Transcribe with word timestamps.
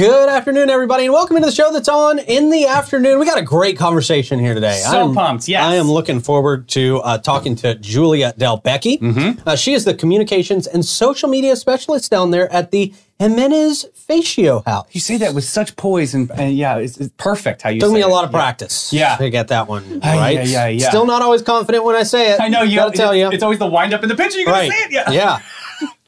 Good 0.00 0.30
afternoon, 0.30 0.70
everybody, 0.70 1.04
and 1.04 1.12
welcome 1.12 1.36
into 1.36 1.50
the 1.50 1.54
show 1.54 1.70
that's 1.74 1.86
on 1.86 2.20
in 2.20 2.48
the 2.48 2.66
afternoon. 2.68 3.18
We 3.18 3.26
got 3.26 3.36
a 3.36 3.42
great 3.42 3.76
conversation 3.76 4.38
here 4.38 4.54
today. 4.54 4.78
So 4.78 5.08
I'm, 5.08 5.14
pumped, 5.14 5.46
yes. 5.46 5.62
I 5.62 5.74
am 5.74 5.90
looking 5.90 6.20
forward 6.20 6.68
to 6.68 7.00
uh, 7.00 7.18
talking 7.18 7.54
to 7.56 7.74
Julia 7.74 8.32
Del. 8.38 8.62
Mm-hmm. 8.62 9.46
Uh, 9.46 9.56
she 9.56 9.74
is 9.74 9.84
the 9.84 9.92
communications 9.92 10.66
and 10.66 10.86
social 10.86 11.28
media 11.28 11.54
specialist 11.54 12.10
down 12.10 12.30
there 12.30 12.50
at 12.50 12.70
the 12.70 12.94
Ximenez 13.20 13.90
Fatio 14.08 14.64
House. 14.64 14.88
You 14.92 15.02
say 15.02 15.18
that 15.18 15.34
with 15.34 15.44
such 15.44 15.76
poise 15.76 16.14
and, 16.14 16.30
and 16.30 16.56
yeah, 16.56 16.78
it's, 16.78 16.96
it's 16.96 17.12
perfect 17.18 17.60
how 17.60 17.68
you 17.68 17.78
say 17.82 17.84
it. 17.84 17.88
Took 17.90 17.94
me 17.94 18.00
a 18.00 18.06
it. 18.06 18.10
lot 18.10 18.24
of 18.24 18.30
practice 18.30 18.94
Yeah. 18.94 19.16
to 19.16 19.28
get 19.28 19.48
that 19.48 19.68
one 19.68 20.00
right. 20.00 20.32
yeah, 20.32 20.44
yeah, 20.44 20.66
yeah. 20.68 20.88
Still 20.88 21.04
not 21.04 21.20
always 21.20 21.42
confident 21.42 21.84
when 21.84 21.94
I 21.94 22.04
say 22.04 22.32
it. 22.32 22.40
I 22.40 22.48
know 22.48 22.62
you. 22.62 22.76
Gotta 22.76 22.96
tell 22.96 23.10
it's, 23.10 23.18
you. 23.18 23.28
It's 23.32 23.42
always 23.42 23.58
the 23.58 23.66
wind 23.66 23.92
up 23.92 24.02
in 24.02 24.08
the 24.08 24.16
picture. 24.16 24.38
You 24.38 24.46
gotta 24.46 24.60
right. 24.60 24.72
say 24.72 24.78
it. 24.78 24.92
Yeah. 24.92 25.10
yeah. 25.10 25.40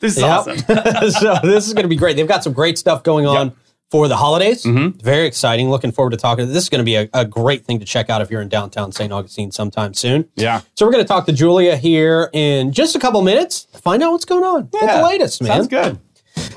This 0.01 0.17
is 0.17 0.23
Yep. 0.23 0.31
awesome. 0.31 0.59
so 1.11 1.39
this 1.45 1.69
is 1.69 1.75
going 1.75 1.85
to 1.85 1.89
be 1.89 1.97
great. 1.97 2.17
They've 2.17 2.27
got 2.27 2.43
some 2.43 2.53
great 2.53 2.77
stuff 2.77 3.05
going 3.05 3.25
on 3.27 3.49
Yep. 3.49 3.57
For 3.93 4.09
the 4.09 4.17
holidays. 4.17 4.65
Mm-hmm. 4.65 4.99
Very 5.01 5.27
exciting. 5.27 5.69
Looking 5.69 5.93
forward 5.93 6.13
to 6.13 6.17
talking. 6.17 6.49
This 6.49 6.63
is 6.63 6.71
going 6.71 6.79
to 6.79 6.85
be 6.85 6.95
a, 6.97 7.11
a 7.13 7.27
great 7.27 7.67
thing 7.67 7.79
to 7.79 7.85
check 7.85 8.09
out 8.09 8.23
if 8.23 8.31
you're 8.31 8.41
in 8.41 8.49
downtown 8.49 8.91
St. 8.91 9.13
Augustine 9.13 9.53
sometime 9.53 9.93
soon. 9.93 10.31
Yeah. 10.35 10.63
So 10.75 10.87
we're 10.87 10.93
going 10.93 11.05
to 11.05 11.09
talk 11.09 11.27
to 11.27 11.33
Julia 11.33 11.77
here 11.77 12.31
in 12.33 12.73
just 12.73 12.97
a 12.97 12.99
couple 12.99 13.21
minutes. 13.21 13.67
Find 13.75 14.03
out 14.03 14.13
what's 14.13 14.25
going 14.25 14.45
on. 14.45 14.69
Get 14.73 14.83
Yeah. 14.85 14.97
the 14.97 15.05
latest, 15.05 15.43
man. 15.43 15.51
Sounds 15.51 15.69
good. 15.69 15.99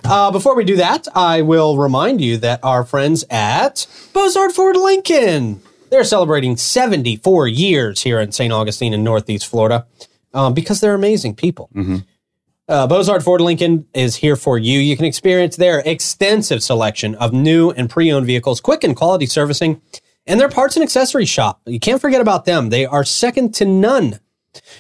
Uh, 0.05 0.31
before 0.31 0.55
we 0.55 0.63
do 0.63 0.77
that, 0.77 1.09
I 1.13 1.41
will 1.41 1.75
remind 1.75 2.21
you 2.21 2.38
that 2.38 2.61
our 2.63 2.85
friends 2.85 3.25
at 3.30 3.86
Bozard 4.13 4.53
Ford 4.53 4.77
Lincoln, 4.77 5.61
they're 5.89 6.05
celebrating 6.05 6.55
74 6.55 7.49
years 7.49 8.02
here 8.03 8.22
in 8.22 8.31
St. 8.31 8.53
Augustine 8.53 8.94
in 8.94 9.03
Northeast 9.03 9.45
Florida 9.45 9.86
um, 10.33 10.53
because 10.53 10.80
they're 10.80 10.95
amazing 10.95 11.36
people. 11.36 11.70
Uh, 12.67 12.87
Bozard 12.87 13.21
Ford 13.23 13.41
Lincoln 13.41 13.85
is 13.93 14.15
here 14.15 14.35
for 14.35 14.57
you. 14.57 14.79
You 14.79 14.95
can 14.97 15.05
experience 15.05 15.55
their 15.55 15.79
extensive 15.79 16.63
selection 16.63 17.13
of 17.15 17.31
new 17.31 17.69
and 17.71 17.89
pre-owned 17.89 18.25
vehicles, 18.25 18.59
quick 18.59 18.83
and 18.83 18.95
quality 18.95 19.27
servicing, 19.27 19.81
and 20.25 20.39
their 20.39 20.49
parts 20.49 20.75
and 20.75 20.81
accessories 20.81 21.30
shop. 21.30 21.61
You 21.67 21.80
can't 21.80 22.02
forget 22.02 22.22
about 22.22 22.45
them. 22.45 22.69
They 22.69 22.85
are 22.85 23.03
second 23.03 23.53
to 23.55 23.66
none. 23.66 24.19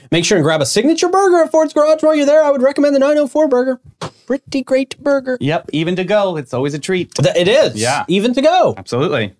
Make 0.09 0.25
sure 0.25 0.37
and 0.37 0.43
grab 0.43 0.61
a 0.61 0.65
signature 0.65 1.09
burger 1.09 1.43
at 1.43 1.51
Ford's 1.51 1.73
Garage 1.73 2.01
while 2.01 2.15
you're 2.15 2.25
there. 2.25 2.43
I 2.43 2.49
would 2.49 2.63
recommend 2.63 2.95
the 2.95 2.99
904 2.99 3.47
burger. 3.49 3.79
Pretty 4.25 4.63
great 4.63 4.97
burger. 5.03 5.37
Yep. 5.39 5.69
Even 5.73 5.95
to 5.97 6.03
go, 6.03 6.37
it's 6.37 6.53
always 6.55 6.73
a 6.73 6.79
treat. 6.79 7.11
It 7.19 7.47
is. 7.47 7.75
Yeah. 7.75 8.05
Even 8.07 8.33
to 8.33 8.41
go 8.41 8.73
Absolutely. 8.77 9.35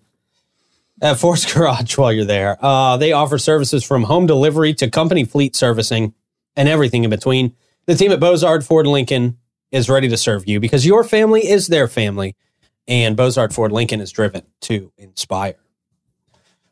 at 1.02 1.18
Ford's 1.18 1.52
Garage 1.52 1.98
while 1.98 2.12
you're 2.12 2.24
there. 2.24 2.58
Uh, 2.64 2.96
they 2.96 3.12
offer 3.12 3.38
services 3.38 3.82
from 3.82 4.04
home 4.04 4.26
delivery 4.26 4.72
to 4.74 4.88
company 4.88 5.24
fleet 5.24 5.56
servicing 5.56 6.14
and 6.54 6.68
everything 6.68 7.02
in 7.02 7.10
between. 7.10 7.56
The 7.86 7.94
team 7.94 8.10
at 8.10 8.18
Bozard 8.18 8.64
Ford 8.64 8.86
Lincoln 8.88 9.38
is 9.70 9.88
ready 9.88 10.08
to 10.08 10.16
serve 10.16 10.48
you 10.48 10.58
because 10.58 10.84
your 10.84 11.04
family 11.04 11.48
is 11.48 11.68
their 11.68 11.86
family, 11.86 12.34
and 12.88 13.16
Bozard 13.16 13.52
Ford 13.52 13.70
Lincoln 13.70 14.00
is 14.00 14.10
driven 14.10 14.42
to 14.62 14.90
inspire. 14.98 15.54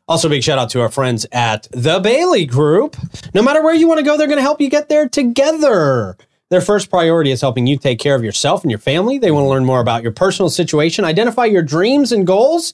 Also, 0.09 0.27
a 0.27 0.31
big 0.31 0.43
shout 0.43 0.59
out 0.59 0.69
to 0.71 0.81
our 0.81 0.89
friends 0.89 1.25
at 1.31 1.69
the 1.71 1.99
Bailey 1.99 2.45
Group. 2.45 2.97
No 3.33 3.41
matter 3.41 3.63
where 3.63 3.73
you 3.73 3.87
want 3.87 3.99
to 3.99 4.05
go, 4.05 4.17
they're 4.17 4.27
going 4.27 4.37
to 4.37 4.43
help 4.43 4.59
you 4.59 4.69
get 4.69 4.89
there 4.89 5.07
together. 5.07 6.17
Their 6.49 6.61
first 6.61 6.89
priority 6.89 7.31
is 7.31 7.39
helping 7.39 7.65
you 7.65 7.77
take 7.77 7.97
care 7.97 8.13
of 8.15 8.23
yourself 8.23 8.63
and 8.63 8.69
your 8.69 8.79
family. 8.79 9.17
They 9.17 9.31
want 9.31 9.45
to 9.45 9.49
learn 9.49 9.65
more 9.65 9.79
about 9.79 10.03
your 10.03 10.11
personal 10.11 10.49
situation, 10.49 11.05
identify 11.05 11.45
your 11.45 11.63
dreams 11.63 12.11
and 12.11 12.27
goals, 12.27 12.73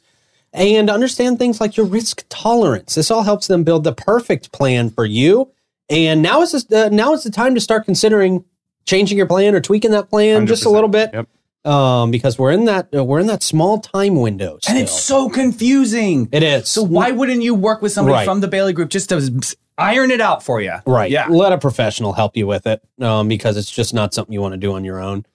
and 0.52 0.89
understand 0.89 1.38
things 1.38 1.61
like 1.61 1.78
your 1.78 1.86
risk 1.86 2.26
tolerance. 2.28 2.95
This 2.95 3.11
all 3.11 3.23
helps 3.23 3.45
them 3.45 3.64
build 3.64 3.83
the 3.83 3.94
perfect 3.94 4.52
plan 4.52 4.89
for 4.89 5.05
you. 5.05 5.52
And 5.92 6.22
now 6.22 6.42
is 6.42 6.53
this, 6.53 6.66
uh, 6.72 6.89
now 6.89 7.14
is 7.14 7.23
the 7.23 7.30
time 7.30 7.53
to 7.53 7.61
start 7.61 7.86
considering 7.86 8.44
changing 8.86 9.17
your 9.17 9.28
plan 9.28 9.53
or 9.53 9.61
tweaking 9.61 9.92
that 9.92 10.09
plan 10.09 10.48
just 10.48 10.66
a 10.66 10.70
little 10.70 10.89
bit, 10.89 11.11
Yep. 11.14 11.72
um, 11.72 12.09
because 12.09 12.39
we're 12.39 12.52
in 12.52 12.66
that 12.66 12.88
uh, 12.95 13.03
we're 13.03 13.20
in 13.20 13.28
that 13.28 13.44
small 13.44 13.78
time 13.80 14.16
window. 14.16 14.58
And 14.67 14.78
it's 14.80 15.00
so 15.00 15.30
confusing. 15.30 16.30
It 16.31 16.42
is. 16.44 16.67
So 16.70 16.81
why 16.81 17.11
wouldn't 17.11 17.44
you 17.44 17.53
work 17.53 17.81
with 17.83 17.92
somebody 17.92 18.14
Right. 18.14 18.25
from 18.25 18.39
the 18.42 18.48
Bailey 18.48 18.73
Group 18.73 18.89
just 18.89 19.09
to 19.09 19.56
iron 19.78 20.09
it 20.11 20.22
out 20.22 20.44
for 20.44 20.59
you? 20.61 20.73
Right. 20.86 21.11
Yeah. 21.11 21.27
Let 21.27 21.54
a 21.54 21.58
professional 21.60 22.14
help 22.14 22.36
you 22.36 22.48
with 22.48 22.65
it 22.65 22.82
um, 22.99 23.27
because 23.27 23.58
it's 23.58 23.70
just 23.70 23.94
not 23.94 24.14
something 24.14 24.33
you 24.33 24.42
want 24.42 24.54
to 24.54 24.58
do 24.58 24.73
on 24.73 24.83
your 24.83 24.99
own. 24.99 25.26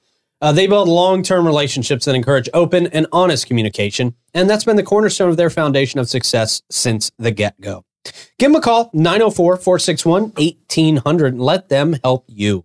Uh, 0.43 0.53
they 0.53 0.67
build 0.67 0.87
long 0.89 1.23
term 1.23 1.47
relationships 1.47 2.05
that 2.05 2.15
encourage 2.15 2.49
open 2.53 2.89
and 2.89 3.07
honest 3.11 3.47
communication. 3.47 4.15
And 4.35 4.51
that's 4.51 4.65
been 4.65 4.77
the 4.77 4.83
cornerstone 4.83 5.31
of 5.31 5.39
their 5.39 5.49
foundation 5.49 5.99
of 5.99 6.11
success 6.11 6.61
since 6.71 7.11
the 7.19 7.31
get 7.31 7.59
go. 7.61 7.86
Give 8.39 8.51
them 8.51 8.57
a 8.57 8.61
call, 8.61 8.91
904 8.93 9.57
461 9.57 10.23
1800, 10.37 11.35
and 11.35 11.43
let 11.43 11.69
them 11.69 11.97
help 12.03 12.25
you. 12.29 12.65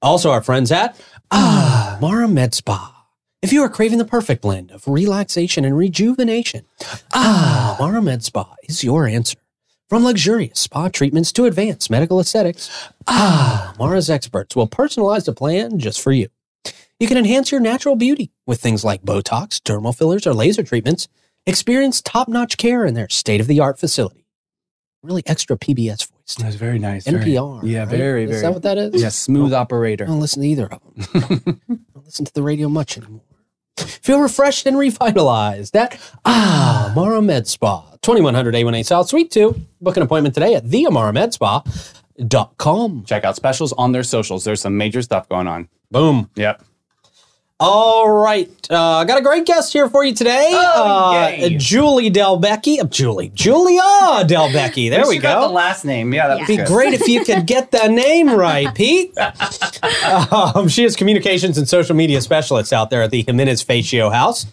Also, 0.00 0.30
our 0.30 0.42
friends 0.42 0.70
at 0.70 0.98
Ah 1.30 1.98
Mara 2.00 2.28
Med 2.28 2.54
Spa. 2.54 2.94
If 3.40 3.52
you 3.52 3.62
are 3.62 3.68
craving 3.68 3.98
the 3.98 4.04
perfect 4.04 4.42
blend 4.42 4.70
of 4.70 4.86
relaxation 4.86 5.64
and 5.64 5.76
rejuvenation, 5.76 6.64
Ah 7.12 7.76
Mara 7.78 8.02
Med 8.02 8.22
Spa 8.24 8.54
is 8.64 8.84
your 8.84 9.06
answer. 9.06 9.38
From 9.88 10.04
luxurious 10.04 10.60
spa 10.60 10.88
treatments 10.88 11.32
to 11.32 11.46
advanced 11.46 11.90
medical 11.90 12.20
aesthetics, 12.20 12.70
Ah 13.06 13.74
Mara's 13.78 14.10
experts 14.10 14.54
will 14.54 14.68
personalize 14.68 15.26
a 15.26 15.32
plan 15.32 15.78
just 15.78 16.00
for 16.00 16.12
you. 16.12 16.28
You 17.00 17.06
can 17.06 17.16
enhance 17.16 17.50
your 17.50 17.60
natural 17.60 17.96
beauty 17.96 18.32
with 18.46 18.60
things 18.60 18.84
like 18.84 19.02
Botox, 19.02 19.60
dermal 19.60 19.96
fillers, 19.96 20.26
or 20.26 20.34
laser 20.34 20.62
treatments. 20.62 21.08
Experience 21.48 22.00
top 22.02 22.28
notch 22.28 22.56
care 22.58 22.84
in 22.84 22.92
their 22.94 23.08
state 23.08 23.40
of 23.40 23.46
the 23.46 23.60
art 23.60 23.78
facility. 23.78 24.26
Really 25.02 25.22
extra 25.26 25.56
PBS 25.56 26.10
voice. 26.10 26.34
That's 26.38 26.56
very 26.56 26.78
nice. 26.78 27.06
very- 27.06 27.24
NPR. 27.24 27.60
yeah, 27.64 27.78
right? 27.80 27.88
very, 27.88 28.24
Is 28.24 28.30
very. 28.30 28.42
that 28.42 28.52
what 28.52 28.62
that 28.64 28.76
is? 28.78 29.00
Yeah, 29.02 29.08
smooth 29.08 29.54
operator. 29.54 30.04
I 30.04 30.08
don't 30.08 30.20
listen 30.20 30.42
to 30.42 30.48
either 30.48 30.66
of 30.66 30.80
them. 30.82 30.92
I 31.70 31.76
don't 31.94 32.04
listen 32.04 32.24
to 32.26 32.34
the 32.34 32.42
radio 32.42 32.68
much 32.68 32.98
anymore. 32.98 33.22
Feel 33.78 34.20
refreshed 34.20 34.66
and 34.66 34.76
revitalized 34.76 35.74
at 35.76 35.98
Ah 36.24 36.90
Amara 36.90 37.22
Med 37.22 37.46
Spa, 37.46 37.82
2100 38.02 38.54
A18 38.54 38.84
South 38.84 39.08
Suite 39.08 39.30
2. 39.30 39.54
Book 39.80 39.96
an 39.96 40.02
appointment 40.02 40.34
today 40.34 40.54
at 40.54 40.64
theamaramedspa.com. 40.64 43.04
Check 43.06 43.24
out 43.24 43.36
specials 43.36 43.72
on 43.74 43.92
their 43.92 44.02
socials. 44.02 44.42
There's 44.44 44.60
some 44.60 44.76
major 44.76 45.00
stuff 45.00 45.28
going 45.28 45.46
on. 45.46 45.68
Boom. 45.92 46.28
Yep. 46.34 46.64
All 47.60 48.08
right. 48.08 48.48
Uh, 48.70 49.02
got 49.02 49.18
a 49.18 49.20
great 49.20 49.44
guest 49.44 49.72
here 49.72 49.88
for 49.90 50.04
you 50.04 50.14
today. 50.14 50.50
Oh, 50.52 51.16
uh, 51.16 51.28
yay. 51.30 51.56
Julie 51.56 52.08
Delbecchi. 52.08 52.80
Uh, 52.80 52.84
Julie. 52.84 53.32
Julia 53.34 53.80
Delbecchi. 54.24 54.88
There 54.90 55.08
we 55.08 55.16
you 55.16 55.20
got 55.20 55.40
go. 55.42 55.48
the 55.48 55.54
last 55.54 55.84
name. 55.84 56.14
Yeah, 56.14 56.28
that 56.28 56.38
was 56.38 56.46
Be 56.46 56.58
good. 56.58 56.68
great 56.68 56.94
if 56.94 57.08
you 57.08 57.24
could 57.24 57.46
get 57.46 57.72
the 57.72 57.88
name 57.88 58.30
right, 58.30 58.72
Pete. 58.76 59.12
Um, 60.32 60.68
she 60.68 60.84
is 60.84 60.94
communications 60.94 61.58
and 61.58 61.68
social 61.68 61.96
media 61.96 62.20
specialist 62.20 62.72
out 62.72 62.90
there 62.90 63.02
at 63.02 63.10
the 63.10 63.24
Ximenez 63.24 63.64
Fatio 63.64 64.12
House. 64.12 64.46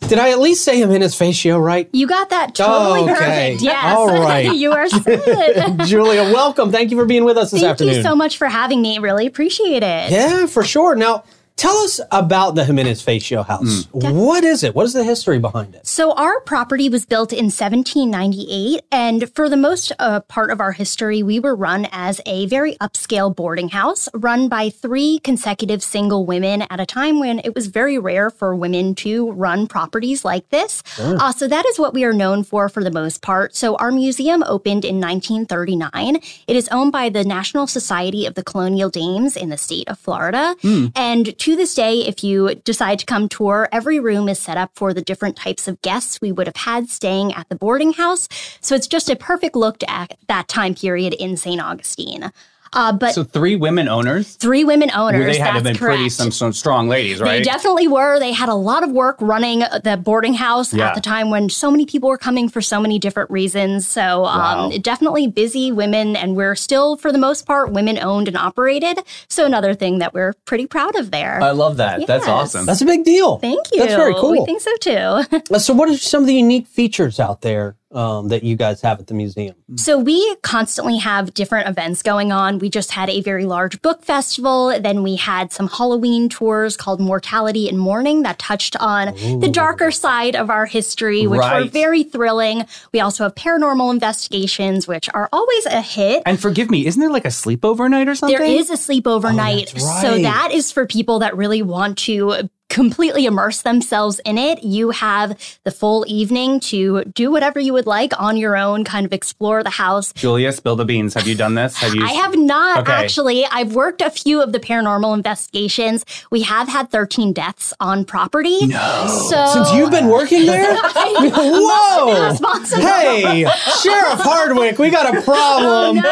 Did 0.00 0.18
I 0.18 0.30
at 0.30 0.40
least 0.40 0.64
say 0.64 0.80
Ximenez 0.80 1.14
Fatio 1.16 1.62
right? 1.64 1.88
You 1.92 2.08
got 2.08 2.30
that 2.30 2.54
totally 2.56 3.02
Okay. 3.10 3.14
perfect. 3.54 3.62
Yes. 3.62 3.94
All 3.96 4.06
right. 4.20 4.52
you 4.54 4.72
are 4.72 4.88
set. 4.88 5.78
Julia, 5.86 6.22
welcome. 6.24 6.72
Thank 6.72 6.90
you 6.90 6.96
for 6.96 7.04
being 7.06 7.24
with 7.24 7.36
us 7.38 7.52
this 7.52 7.60
Thank 7.60 7.70
afternoon. 7.70 7.94
Thank 7.94 8.04
you 8.04 8.10
so 8.10 8.16
much 8.16 8.36
for 8.36 8.48
having 8.48 8.82
me. 8.82 8.98
Really 8.98 9.26
appreciate 9.26 9.84
it. 9.84 10.10
Yeah, 10.10 10.46
for 10.46 10.64
sure. 10.64 10.94
Now, 10.96 11.22
tell 11.58 11.76
us 11.78 12.00
about 12.12 12.54
the 12.54 12.64
Ximenez 12.64 13.02
Fatio 13.02 13.44
House. 13.44 13.84
Hmm. 13.86 14.16
What 14.16 14.44
is 14.44 14.62
it? 14.62 14.74
What 14.74 14.86
is 14.86 14.92
the 14.92 15.04
history 15.04 15.38
behind 15.38 15.74
it? 15.74 15.86
So, 15.86 16.12
our 16.12 16.40
property 16.40 16.88
was 16.88 17.04
built 17.04 17.32
in 17.32 17.46
1798, 17.46 18.82
and 18.92 19.34
for 19.34 19.48
the 19.48 19.56
most 19.56 19.92
uh, 19.98 20.20
part 20.20 20.50
of 20.50 20.60
our 20.60 20.72
history, 20.72 21.22
we 21.22 21.40
were 21.40 21.54
run 21.54 21.88
as 21.92 22.20
a 22.24 22.46
very 22.46 22.76
upscale 22.76 23.34
boarding 23.34 23.68
house 23.68 24.08
run 24.14 24.48
by 24.48 24.70
three 24.70 25.18
consecutive 25.18 25.82
single 25.82 26.24
women 26.24 26.62
at 26.70 26.80
a 26.80 26.86
time 26.86 27.18
when 27.18 27.40
it 27.40 27.54
was 27.54 27.66
very 27.66 27.98
rare 27.98 28.30
for 28.30 28.54
women 28.54 28.94
to 28.94 29.30
run 29.32 29.66
properties 29.66 30.24
like 30.24 30.48
this. 30.50 30.82
Uh, 30.98 31.32
so, 31.32 31.48
that 31.48 31.66
is 31.66 31.78
what 31.78 31.92
we 31.92 32.04
are 32.04 32.12
known 32.12 32.44
for 32.44 32.68
for 32.68 32.84
the 32.84 32.90
most 32.90 33.20
part. 33.20 33.54
So, 33.56 33.74
our 33.76 33.90
museum 33.90 34.44
opened 34.44 34.84
in 34.84 35.00
1939. 35.00 36.16
It 36.46 36.56
is 36.56 36.68
owned 36.68 36.92
by 36.92 37.08
the 37.08 37.24
National 37.24 37.66
Society 37.66 38.26
of 38.26 38.34
the 38.34 38.44
Colonial 38.44 38.88
Dames 38.88 39.36
in 39.36 39.48
the 39.48 39.58
state 39.58 39.88
of 39.88 39.98
Florida. 39.98 40.54
And 40.94 41.36
to 41.48 41.56
this 41.56 41.74
day, 41.74 42.00
if 42.00 42.22
you 42.22 42.56
decide 42.56 42.98
to 42.98 43.06
come 43.06 43.26
tour, 43.26 43.70
every 43.72 43.98
room 43.98 44.28
is 44.28 44.38
set 44.38 44.58
up 44.58 44.70
for 44.74 44.92
the 44.92 45.00
different 45.00 45.34
types 45.34 45.66
of 45.66 45.80
guests 45.80 46.20
we 46.20 46.30
would 46.30 46.46
have 46.46 46.56
had 46.56 46.90
staying 46.90 47.32
at 47.32 47.48
the 47.48 47.56
boarding 47.56 47.94
house. 47.94 48.28
So 48.60 48.74
it's 48.74 48.86
just 48.86 49.08
a 49.08 49.16
perfect 49.16 49.56
look 49.56 49.82
at 49.88 50.18
that 50.26 50.46
time 50.46 50.74
period 50.74 51.14
in 51.14 51.38
St. 51.38 51.58
Augustine. 51.58 52.32
Uh, 52.72 52.92
but 52.92 53.14
So 53.14 53.24
three 53.24 53.56
women 53.56 53.88
owners. 53.88 54.34
three 54.36 54.64
women 54.64 54.90
owners. 54.94 55.24
They 55.26 55.38
had 55.38 55.46
to 55.48 55.52
have 55.52 55.64
that's 55.64 55.78
been 55.78 55.86
pretty 55.88 56.08
some, 56.08 56.30
some 56.30 56.52
strong 56.52 56.88
ladies, 56.88 57.20
right? 57.20 57.38
They 57.38 57.42
definitely 57.42 57.88
were. 57.88 58.18
They 58.18 58.32
had 58.32 58.48
a 58.48 58.54
lot 58.54 58.82
of 58.82 58.90
work 58.90 59.16
running 59.20 59.60
the 59.60 59.98
boarding 60.02 60.34
house 60.34 60.72
Yeah. 60.74 60.88
at 60.88 60.94
the 60.94 61.00
time 61.00 61.30
when 61.30 61.48
so 61.48 61.70
many 61.70 61.86
people 61.86 62.08
were 62.08 62.18
coming 62.18 62.48
for 62.48 62.60
so 62.60 62.80
many 62.80 62.98
different 62.98 63.30
reasons. 63.30 63.86
So, 63.88 64.22
Wow. 64.22 64.68
um, 64.70 64.80
definitely 64.80 65.26
busy 65.28 65.72
women, 65.72 66.14
and 66.16 66.36
we're 66.36 66.54
still, 66.54 66.96
for 66.96 67.10
the 67.12 67.18
most 67.18 67.46
part, 67.46 67.72
women 67.72 67.98
owned 67.98 68.28
and 68.28 68.36
operated. 68.36 68.98
So, 69.28 69.46
another 69.46 69.74
thing 69.74 69.98
that 69.98 70.12
we're 70.14 70.34
pretty 70.44 70.66
proud 70.66 70.94
of 70.96 71.10
there. 71.10 71.40
I 71.42 71.52
love 71.52 71.78
that. 71.78 72.06
That's 72.06 72.28
awesome. 72.28 72.66
That's 72.66 72.82
a 72.82 72.86
big 72.86 73.04
deal. 73.04 73.38
Thank 73.38 73.66
you. 73.72 73.78
That's 73.80 73.94
very 73.94 74.14
cool. 74.14 74.32
We 74.32 74.44
think 74.44 74.60
so 74.60 74.76
too. 74.80 75.38
Uh, 75.54 75.58
So, 75.58 75.72
what 75.72 75.88
are 75.88 75.96
some 75.96 76.20
of 76.22 76.26
the 76.26 76.34
unique 76.34 76.66
features 76.66 77.18
out 77.18 77.40
there 77.40 77.76
um, 77.90 78.28
that 78.28 78.42
you 78.42 78.56
guys 78.56 78.80
have 78.82 79.00
at 79.00 79.06
the 79.06 79.14
museum? 79.14 79.54
So 79.76 79.98
we 79.98 80.36
constantly 80.42 80.98
have 80.98 81.32
different 81.34 81.68
events 81.68 82.02
going 82.02 82.32
on. 82.32 82.58
We 82.58 82.68
just 82.68 82.90
had 82.92 83.08
a 83.08 83.20
very 83.20 83.44
large 83.44 83.80
book 83.82 84.04
festival. 84.04 84.78
Then 84.80 85.02
we 85.02 85.16
had 85.16 85.52
some 85.52 85.68
Halloween 85.68 86.28
tours 86.28 86.76
called 86.76 87.00
Mortality 87.00 87.68
and 87.68 87.78
Mourning 87.78 88.22
that 88.22 88.38
touched 88.38 88.76
on 88.76 89.14
the 89.40 89.48
darker 89.50 89.90
side 89.90 90.36
of 90.36 90.50
our 90.50 90.66
history, 90.66 91.26
which 91.26 91.40
were 91.40 91.64
very 91.64 92.02
thrilling. 92.02 92.66
We 92.92 93.00
also 93.00 93.24
have 93.24 93.34
paranormal 93.34 93.92
investigations, 93.92 94.86
which 94.86 95.08
are 95.14 95.28
always 95.32 95.66
a 95.66 95.80
hit. 95.80 96.22
And 96.26 96.40
forgive 96.40 96.70
me, 96.70 96.86
isn't 96.86 97.00
there 97.00 97.10
like 97.10 97.24
a 97.24 97.28
sleepover 97.28 97.90
night 97.90 98.08
or 98.08 98.14
something? 98.14 98.38
There 98.38 98.46
is 98.46 98.70
a 98.70 98.74
sleepover 98.74 99.34
night. 99.34 99.72
that's 99.72 100.02
So 100.02 100.18
that 100.18 100.50
is 100.52 100.72
for 100.72 100.86
people 100.86 101.20
that 101.20 101.36
really 101.36 101.62
want 101.62 101.98
to 101.98 102.48
completely 102.82 103.26
immerse 103.26 103.62
themselves 103.62 104.20
in 104.24 104.38
it. 104.38 104.62
You 104.62 104.90
have 104.90 105.36
the 105.64 105.72
full 105.72 106.04
evening 106.06 106.60
to 106.60 107.02
do 107.06 107.28
whatever 107.32 107.58
you 107.58 107.72
would 107.72 107.86
like 107.86 108.12
on 108.20 108.36
your 108.36 108.56
own, 108.56 108.84
kind 108.84 109.04
of 109.04 109.12
explore 109.12 109.64
the 109.64 109.70
house. 109.70 110.12
Julia, 110.12 110.52
spill 110.52 110.76
the 110.76 110.84
beans. 110.84 111.14
Have 111.14 111.26
you 111.26 111.34
done 111.34 111.56
this? 111.56 111.76
Have 111.78 111.96
you? 111.96 112.04
I 112.04 112.10
have 112.12 112.36
not 112.36 112.78
Okay. 112.82 112.92
actually. 112.92 113.44
I've 113.46 113.74
worked 113.74 114.00
a 114.00 114.10
few 114.10 114.40
of 114.40 114.52
the 114.52 114.60
paranormal 114.60 115.12
investigations. 115.12 116.04
We 116.30 116.42
have 116.42 116.68
had 116.68 116.88
13 116.92 117.32
deaths 117.32 117.74
on 117.80 118.04
property. 118.04 118.64
No. 118.68 119.06
So 119.28 119.44
Since 119.54 119.72
you've 119.72 119.90
been 119.90 120.06
working 120.06 120.46
there? 120.46 120.76
Whoa! 120.76 122.32
Hey, 122.76 123.42
Sheriff 123.82 124.20
Hardwick, 124.20 124.78
we 124.78 124.90
got 124.90 125.16
a 125.16 125.20
problem. 125.28 125.96
No. 125.96 126.02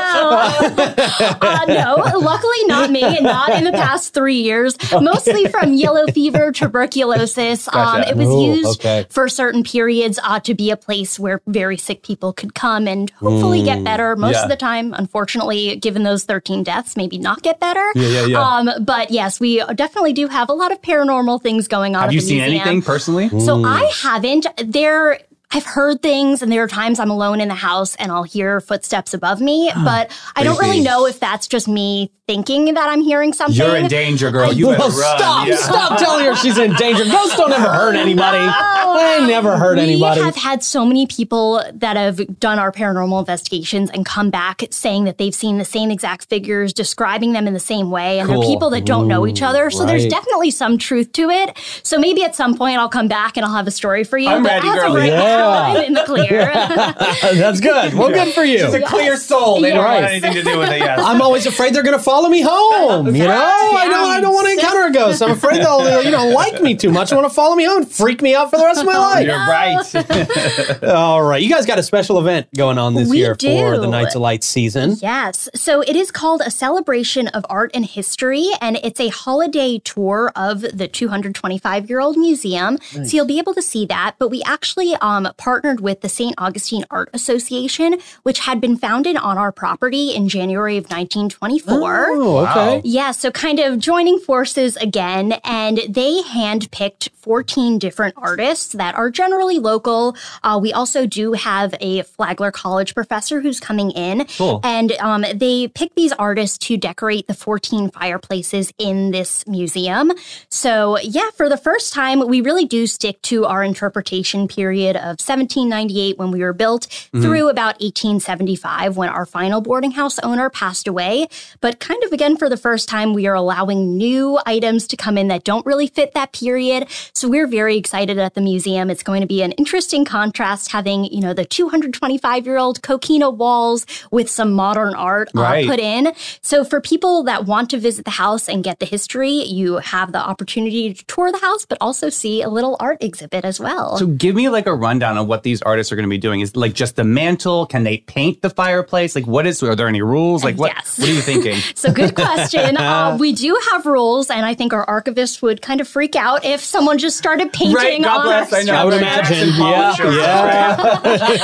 uh, 1.40 1.64
no, 1.68 2.18
luckily 2.18 2.64
not 2.66 2.90
me, 2.90 3.02
and 3.04 3.22
not 3.22 3.50
in 3.50 3.62
the 3.62 3.70
past 3.72 4.14
three 4.14 4.40
years. 4.40 4.76
Mostly 5.00 5.46
from 5.46 5.74
yellow 5.74 6.06
fever, 6.08 6.50
tuberculosis. 6.56 7.68
Um, 7.72 8.02
it 8.02 8.16
was 8.16 8.28
Ooh, 8.28 8.44
used 8.56 8.80
okay. 8.80 9.06
for 9.10 9.28
certain 9.28 9.62
periods 9.62 10.18
uh, 10.22 10.40
to 10.40 10.54
be 10.54 10.70
a 10.70 10.76
place 10.76 11.18
where 11.18 11.40
very 11.46 11.76
sick 11.76 12.02
people 12.02 12.32
could 12.32 12.54
come 12.54 12.86
and 12.88 13.10
hopefully 13.10 13.62
get 13.62 13.84
better. 13.84 14.16
Most 14.16 14.34
Yeah. 14.34 14.42
of 14.44 14.48
the 14.48 14.56
time, 14.56 14.94
unfortunately, 14.94 15.76
given 15.76 16.02
those 16.02 16.24
13 16.24 16.62
deaths, 16.62 16.96
maybe 16.96 17.18
not 17.18 17.42
get 17.42 17.60
better. 17.60 17.84
Yeah, 17.94 18.08
yeah, 18.08 18.26
yeah. 18.26 18.40
Um, 18.40 18.70
but 18.84 19.10
yes, 19.10 19.38
we 19.40 19.62
definitely 19.74 20.12
do 20.12 20.26
have 20.28 20.48
a 20.48 20.52
lot 20.54 20.72
of 20.72 20.80
paranormal 20.82 21.42
things 21.42 21.68
going 21.68 21.94
on. 21.96 22.02
have 22.04 22.12
you 22.12 22.20
the 22.20 22.26
seen 22.26 22.38
museum. 22.38 22.60
anything 22.62 22.82
personally? 22.82 23.28
So 23.40 23.64
I 23.64 23.90
haven't. 24.02 24.46
There, 24.64 25.20
I've 25.52 25.64
heard 25.66 26.02
things, 26.02 26.42
and 26.42 26.50
there 26.50 26.62
are 26.64 26.68
times 26.68 26.98
I'm 26.98 27.10
alone 27.10 27.40
in 27.40 27.48
the 27.48 27.54
house 27.54 27.94
and 27.96 28.10
I'll 28.10 28.24
hear 28.24 28.60
footsteps 28.60 29.14
above 29.14 29.40
me, 29.40 29.70
but 29.84 30.10
I 30.34 30.42
don't 30.42 30.58
really 30.58 30.80
know 30.80 31.06
if 31.06 31.20
that's 31.20 31.46
just 31.46 31.68
me 31.68 32.10
thinking 32.30 32.74
that 32.74 32.88
I'm 32.88 33.02
hearing 33.02 33.32
something. 33.32 33.56
You're 33.56 33.76
in 33.76 33.86
danger, 33.86 34.32
girl. 34.32 34.52
You 34.52 34.66
better 34.66 34.78
Well, 34.80 34.88
run. 34.88 35.18
stop! 35.18 35.46
Yeah. 35.46 35.54
Stop 35.56 35.98
telling 36.00 36.24
her 36.24 36.34
she's 36.34 36.58
in 36.58 36.74
danger. 36.74 37.04
Ghosts 37.04 37.36
don't 37.36 37.52
ever 37.52 37.68
hurt 37.72 37.94
anybody. 37.94 38.38
I 38.38 39.24
never 39.28 39.56
hurt 39.56 39.78
anybody. 39.78 40.18
We 40.20 40.24
have 40.26 40.34
had 40.34 40.64
so 40.64 40.84
many 40.84 41.06
people 41.06 41.62
that 41.74 41.96
have 41.96 42.40
done 42.40 42.58
our 42.58 42.72
paranormal 42.72 43.20
investigations 43.20 43.90
and 43.90 44.04
come 44.04 44.30
back 44.30 44.62
saying 44.70 45.04
that 45.04 45.18
they've 45.18 45.34
seen 45.34 45.58
the 45.58 45.64
same 45.64 45.90
exact 45.92 46.28
figures, 46.28 46.72
describing 46.72 47.32
them 47.32 47.46
in 47.46 47.54
the 47.54 47.60
same 47.60 47.90
way. 47.92 48.18
And 48.18 48.28
Cool. 48.28 48.40
they're 48.40 48.50
people 48.50 48.70
that 48.70 48.84
don't 48.84 49.06
know 49.06 49.24
each 49.26 49.42
other. 49.42 49.70
So 49.70 49.84
there's 49.86 50.06
definitely 50.06 50.50
some 50.50 50.78
truth 50.78 51.12
to 51.12 51.30
it. 51.30 51.56
So 51.84 51.96
maybe 51.98 52.24
at 52.24 52.34
some 52.34 52.56
point 52.56 52.78
I'll 52.78 52.88
come 52.88 53.06
back 53.06 53.36
and 53.36 53.46
I'll 53.46 53.52
have 53.54 53.68
a 53.68 53.70
story 53.70 54.02
for 54.02 54.18
you. 54.18 54.28
I'm 54.30 54.42
but 54.42 54.50
ready, 54.64 54.68
as 54.68 54.74
girl. 54.74 54.88
of 54.88 54.94
right 54.96 55.12
now, 55.12 55.48
I'm 55.50 55.76
in 55.84 55.92
the 55.94 56.02
clear. 56.04 56.46
That's 57.36 57.60
good. 57.60 57.94
Well, 57.94 58.08
good 58.08 58.34
for 58.34 58.42
you. 58.44 58.58
She's 58.58 58.74
a 58.74 58.82
clear 58.82 59.16
soul. 59.16 59.60
They 59.60 59.70
don't 59.70 59.84
Yes. 59.84 60.00
want 60.02 60.04
anything 60.06 60.32
to 60.34 60.42
do 60.42 60.58
with 60.58 60.70
it. 60.70 60.76
Yes. 60.86 61.00
I'm 61.02 61.22
always 61.22 61.46
afraid 61.46 61.74
they're 61.74 61.82
going 61.82 61.96
to 61.96 62.02
follow 62.16 62.28
me 62.30 62.40
home. 62.40 63.14
You 63.14 63.24
know, 63.24 63.34
I 63.34 63.88
don't. 63.88 64.10
I 64.10 64.20
don't 64.20 64.34
want 64.34 64.46
to 64.46 64.52
encounter 64.52 64.86
a 64.86 64.92
ghost. 64.92 65.22
I'm 65.22 65.32
afraid 65.32 65.60
they'll, 65.60 66.02
you 66.02 66.10
know, 66.10 66.28
like 66.28 66.62
me 66.62 66.74
too 66.74 66.90
much. 66.90 67.12
Want 67.12 67.26
to 67.26 67.34
follow 67.34 67.54
me 67.54 67.64
home, 67.64 67.82
and 67.82 67.90
freak 67.90 68.22
me 68.22 68.34
out 68.34 68.50
for 68.50 68.56
the 68.56 68.64
rest 68.64 68.80
of 68.80 68.86
my 68.86 68.96
life. 68.98 69.26
You're 69.26 69.36
right. 69.36 70.84
All 70.84 71.22
right, 71.22 71.42
you 71.42 71.48
guys 71.48 71.66
got 71.66 71.78
a 71.78 71.82
special 71.82 72.18
event 72.18 72.52
going 72.54 72.78
on 72.78 72.94
this 72.94 73.10
We 73.10 73.18
year 73.18 73.34
for 73.34 73.78
the 73.78 73.86
Nights 73.86 74.14
of 74.14 74.22
Light 74.22 74.42
season. 74.42 74.96
Yes. 75.00 75.48
So 75.54 75.82
it 75.82 75.96
is 75.96 76.10
called 76.10 76.40
a 76.44 76.50
celebration 76.50 77.28
of 77.28 77.44
art 77.50 77.70
and 77.74 77.84
history, 77.84 78.48
and 78.60 78.78
it's 78.82 79.00
a 79.00 79.08
holiday 79.08 79.78
tour 79.78 80.32
of 80.34 80.60
the 80.60 80.88
225 80.88 81.88
year 81.88 82.00
old 82.00 82.16
museum. 82.16 82.78
So 82.90 83.16
you'll 83.16 83.26
be 83.26 83.38
able 83.38 83.54
to 83.54 83.62
see 83.62 83.84
that. 83.86 84.16
But 84.18 84.28
we 84.28 84.42
actually 84.44 84.94
um, 84.96 85.28
partnered 85.36 85.80
with 85.80 86.00
the 86.00 86.08
St. 86.08 86.34
Augustine 86.38 86.84
Art 86.90 87.10
Association, 87.12 87.98
which 88.22 88.40
had 88.40 88.60
been 88.60 88.76
founded 88.76 89.16
on 89.16 89.36
our 89.38 89.52
property 89.52 90.14
in 90.14 90.28
January 90.28 90.76
of 90.76 90.84
1924. 90.84 91.74
Oh, 91.74 92.05
okay. 92.14 92.80
Yeah, 92.84 93.10
so 93.10 93.30
kind 93.30 93.58
of 93.58 93.78
joining 93.78 94.18
forces 94.18 94.76
again, 94.76 95.32
and 95.44 95.80
they 95.88 96.22
handpicked 96.22 97.08
14 97.16 97.78
different 97.78 98.14
artists 98.16 98.72
that 98.74 98.94
are 98.94 99.10
generally 99.10 99.58
local. 99.58 100.16
Uh, 100.44 100.58
we 100.62 100.72
also 100.72 101.06
do 101.06 101.32
have 101.32 101.74
a 101.80 102.02
Flagler 102.02 102.50
College 102.52 102.94
professor 102.94 103.40
who's 103.40 103.58
coming 103.60 103.90
in, 103.90 104.26
Cool. 104.36 104.60
and 104.62 104.92
um, 105.00 105.24
they 105.34 105.68
picked 105.68 105.96
these 105.96 106.12
artists 106.12 106.58
to 106.66 106.76
decorate 106.76 107.26
the 107.26 107.34
14 107.34 107.90
fireplaces 107.90 108.72
in 108.78 109.10
this 109.10 109.46
museum. 109.46 110.12
So, 110.50 110.98
yeah, 111.00 111.30
for 111.36 111.48
the 111.48 111.56
first 111.56 111.92
time, 111.92 112.26
we 112.26 112.40
really 112.40 112.64
do 112.64 112.86
stick 112.86 113.20
to 113.22 113.44
our 113.46 113.64
interpretation 113.64 114.46
period 114.48 114.96
of 114.96 115.18
1798 115.18 116.18
when 116.18 116.30
we 116.30 116.40
were 116.40 116.52
built 116.52 116.84
through 117.12 117.48
about 117.48 117.80
1875 117.80 118.96
when 118.96 119.08
our 119.08 119.26
final 119.26 119.60
boarding 119.60 119.90
house 119.92 120.18
owner 120.20 120.48
passed 120.50 120.86
away. 120.86 121.26
But 121.60 121.80
kind 121.80 121.95
of 122.04 122.12
again, 122.12 122.36
for 122.36 122.48
the 122.48 122.56
first 122.56 122.88
time, 122.88 123.12
we 123.14 123.26
are 123.26 123.34
allowing 123.34 123.96
new 123.96 124.38
items 124.46 124.86
to 124.88 124.96
come 124.96 125.16
in 125.18 125.28
that 125.28 125.44
don't 125.44 125.64
really 125.66 125.86
fit 125.86 126.12
that 126.14 126.32
period. 126.32 126.88
So 127.14 127.28
we're 127.28 127.46
very 127.46 127.76
excited 127.76 128.18
at 128.18 128.34
the 128.34 128.40
museum. 128.40 128.90
It's 128.90 129.02
going 129.02 129.20
to 129.20 129.26
be 129.26 129.42
an 129.42 129.52
interesting 129.52 130.04
contrast 130.04 130.72
having, 130.72 131.04
you 131.04 131.20
know, 131.20 131.32
the 131.34 131.44
225 131.44 132.46
year 132.46 132.58
old 132.58 132.82
coquina 132.82 133.30
walls 133.30 133.86
with 134.10 134.30
some 134.30 134.52
modern 134.52 134.94
art 134.94 135.28
uh, 135.36 135.40
Right. 135.40 135.66
put 135.66 135.78
in. 135.80 136.12
So 136.42 136.64
for 136.64 136.80
people 136.80 137.22
that 137.24 137.46
want 137.46 137.70
to 137.70 137.78
visit 137.78 138.04
the 138.04 138.10
house 138.12 138.48
and 138.48 138.64
get 138.64 138.78
the 138.80 138.86
history, 138.86 139.30
you 139.30 139.76
have 139.78 140.12
the 140.12 140.18
opportunity 140.18 140.92
to 140.94 141.04
tour 141.06 141.30
the 141.30 141.38
house, 141.38 141.64
but 141.66 141.78
also 141.80 142.08
see 142.08 142.42
a 142.42 142.48
little 142.48 142.76
art 142.80 142.98
exhibit 143.02 143.44
as 143.44 143.60
well. 143.60 143.96
So 143.98 144.06
give 144.06 144.34
me 144.34 144.48
like 144.48 144.66
a 144.66 144.74
rundown 144.74 145.18
of 145.18 145.26
what 145.26 145.42
these 145.42 145.62
artists 145.62 145.92
are 145.92 145.96
going 145.96 146.04
to 146.04 146.10
be 146.10 146.18
doing. 146.18 146.40
Is 146.40 146.56
like 146.56 146.72
just 146.74 146.96
the 146.96 147.04
mantle? 147.04 147.66
Can 147.66 147.84
they 147.84 147.98
paint 147.98 148.42
the 148.42 148.50
fireplace? 148.50 149.14
Like 149.14 149.26
what 149.26 149.46
is? 149.46 149.62
Are 149.62 149.76
there 149.76 149.88
any 149.88 150.02
rules? 150.02 150.42
Like 150.44 150.56
what? 150.56 150.72
Yes. 150.74 150.98
What 150.98 151.08
are 151.08 151.12
you 151.12 151.20
thinking? 151.20 151.56
So 151.76 151.85
good 151.92 152.14
question. 152.20 152.76
uh, 152.76 153.16
we 153.18 153.32
do 153.32 153.58
have 153.70 153.86
rules, 153.86 154.30
and 154.30 154.44
I 154.46 154.54
think 154.54 154.72
our 154.72 154.84
archivist 154.84 155.42
would 155.42 155.62
kind 155.62 155.80
of 155.80 155.88
freak 155.88 156.16
out 156.16 156.44
if 156.44 156.60
someone 156.60 156.98
just 156.98 157.16
started 157.16 157.52
painting 157.52 157.74
Right, 157.76 158.02
God 158.02 158.18
on 158.20 158.24
bless, 158.26 158.52
our 158.52 158.58
I 158.60 158.62
know. 158.62 158.74
I 158.74 158.84
would 158.84 158.94
imagine. 158.94 159.48
Yeah, 159.56 159.94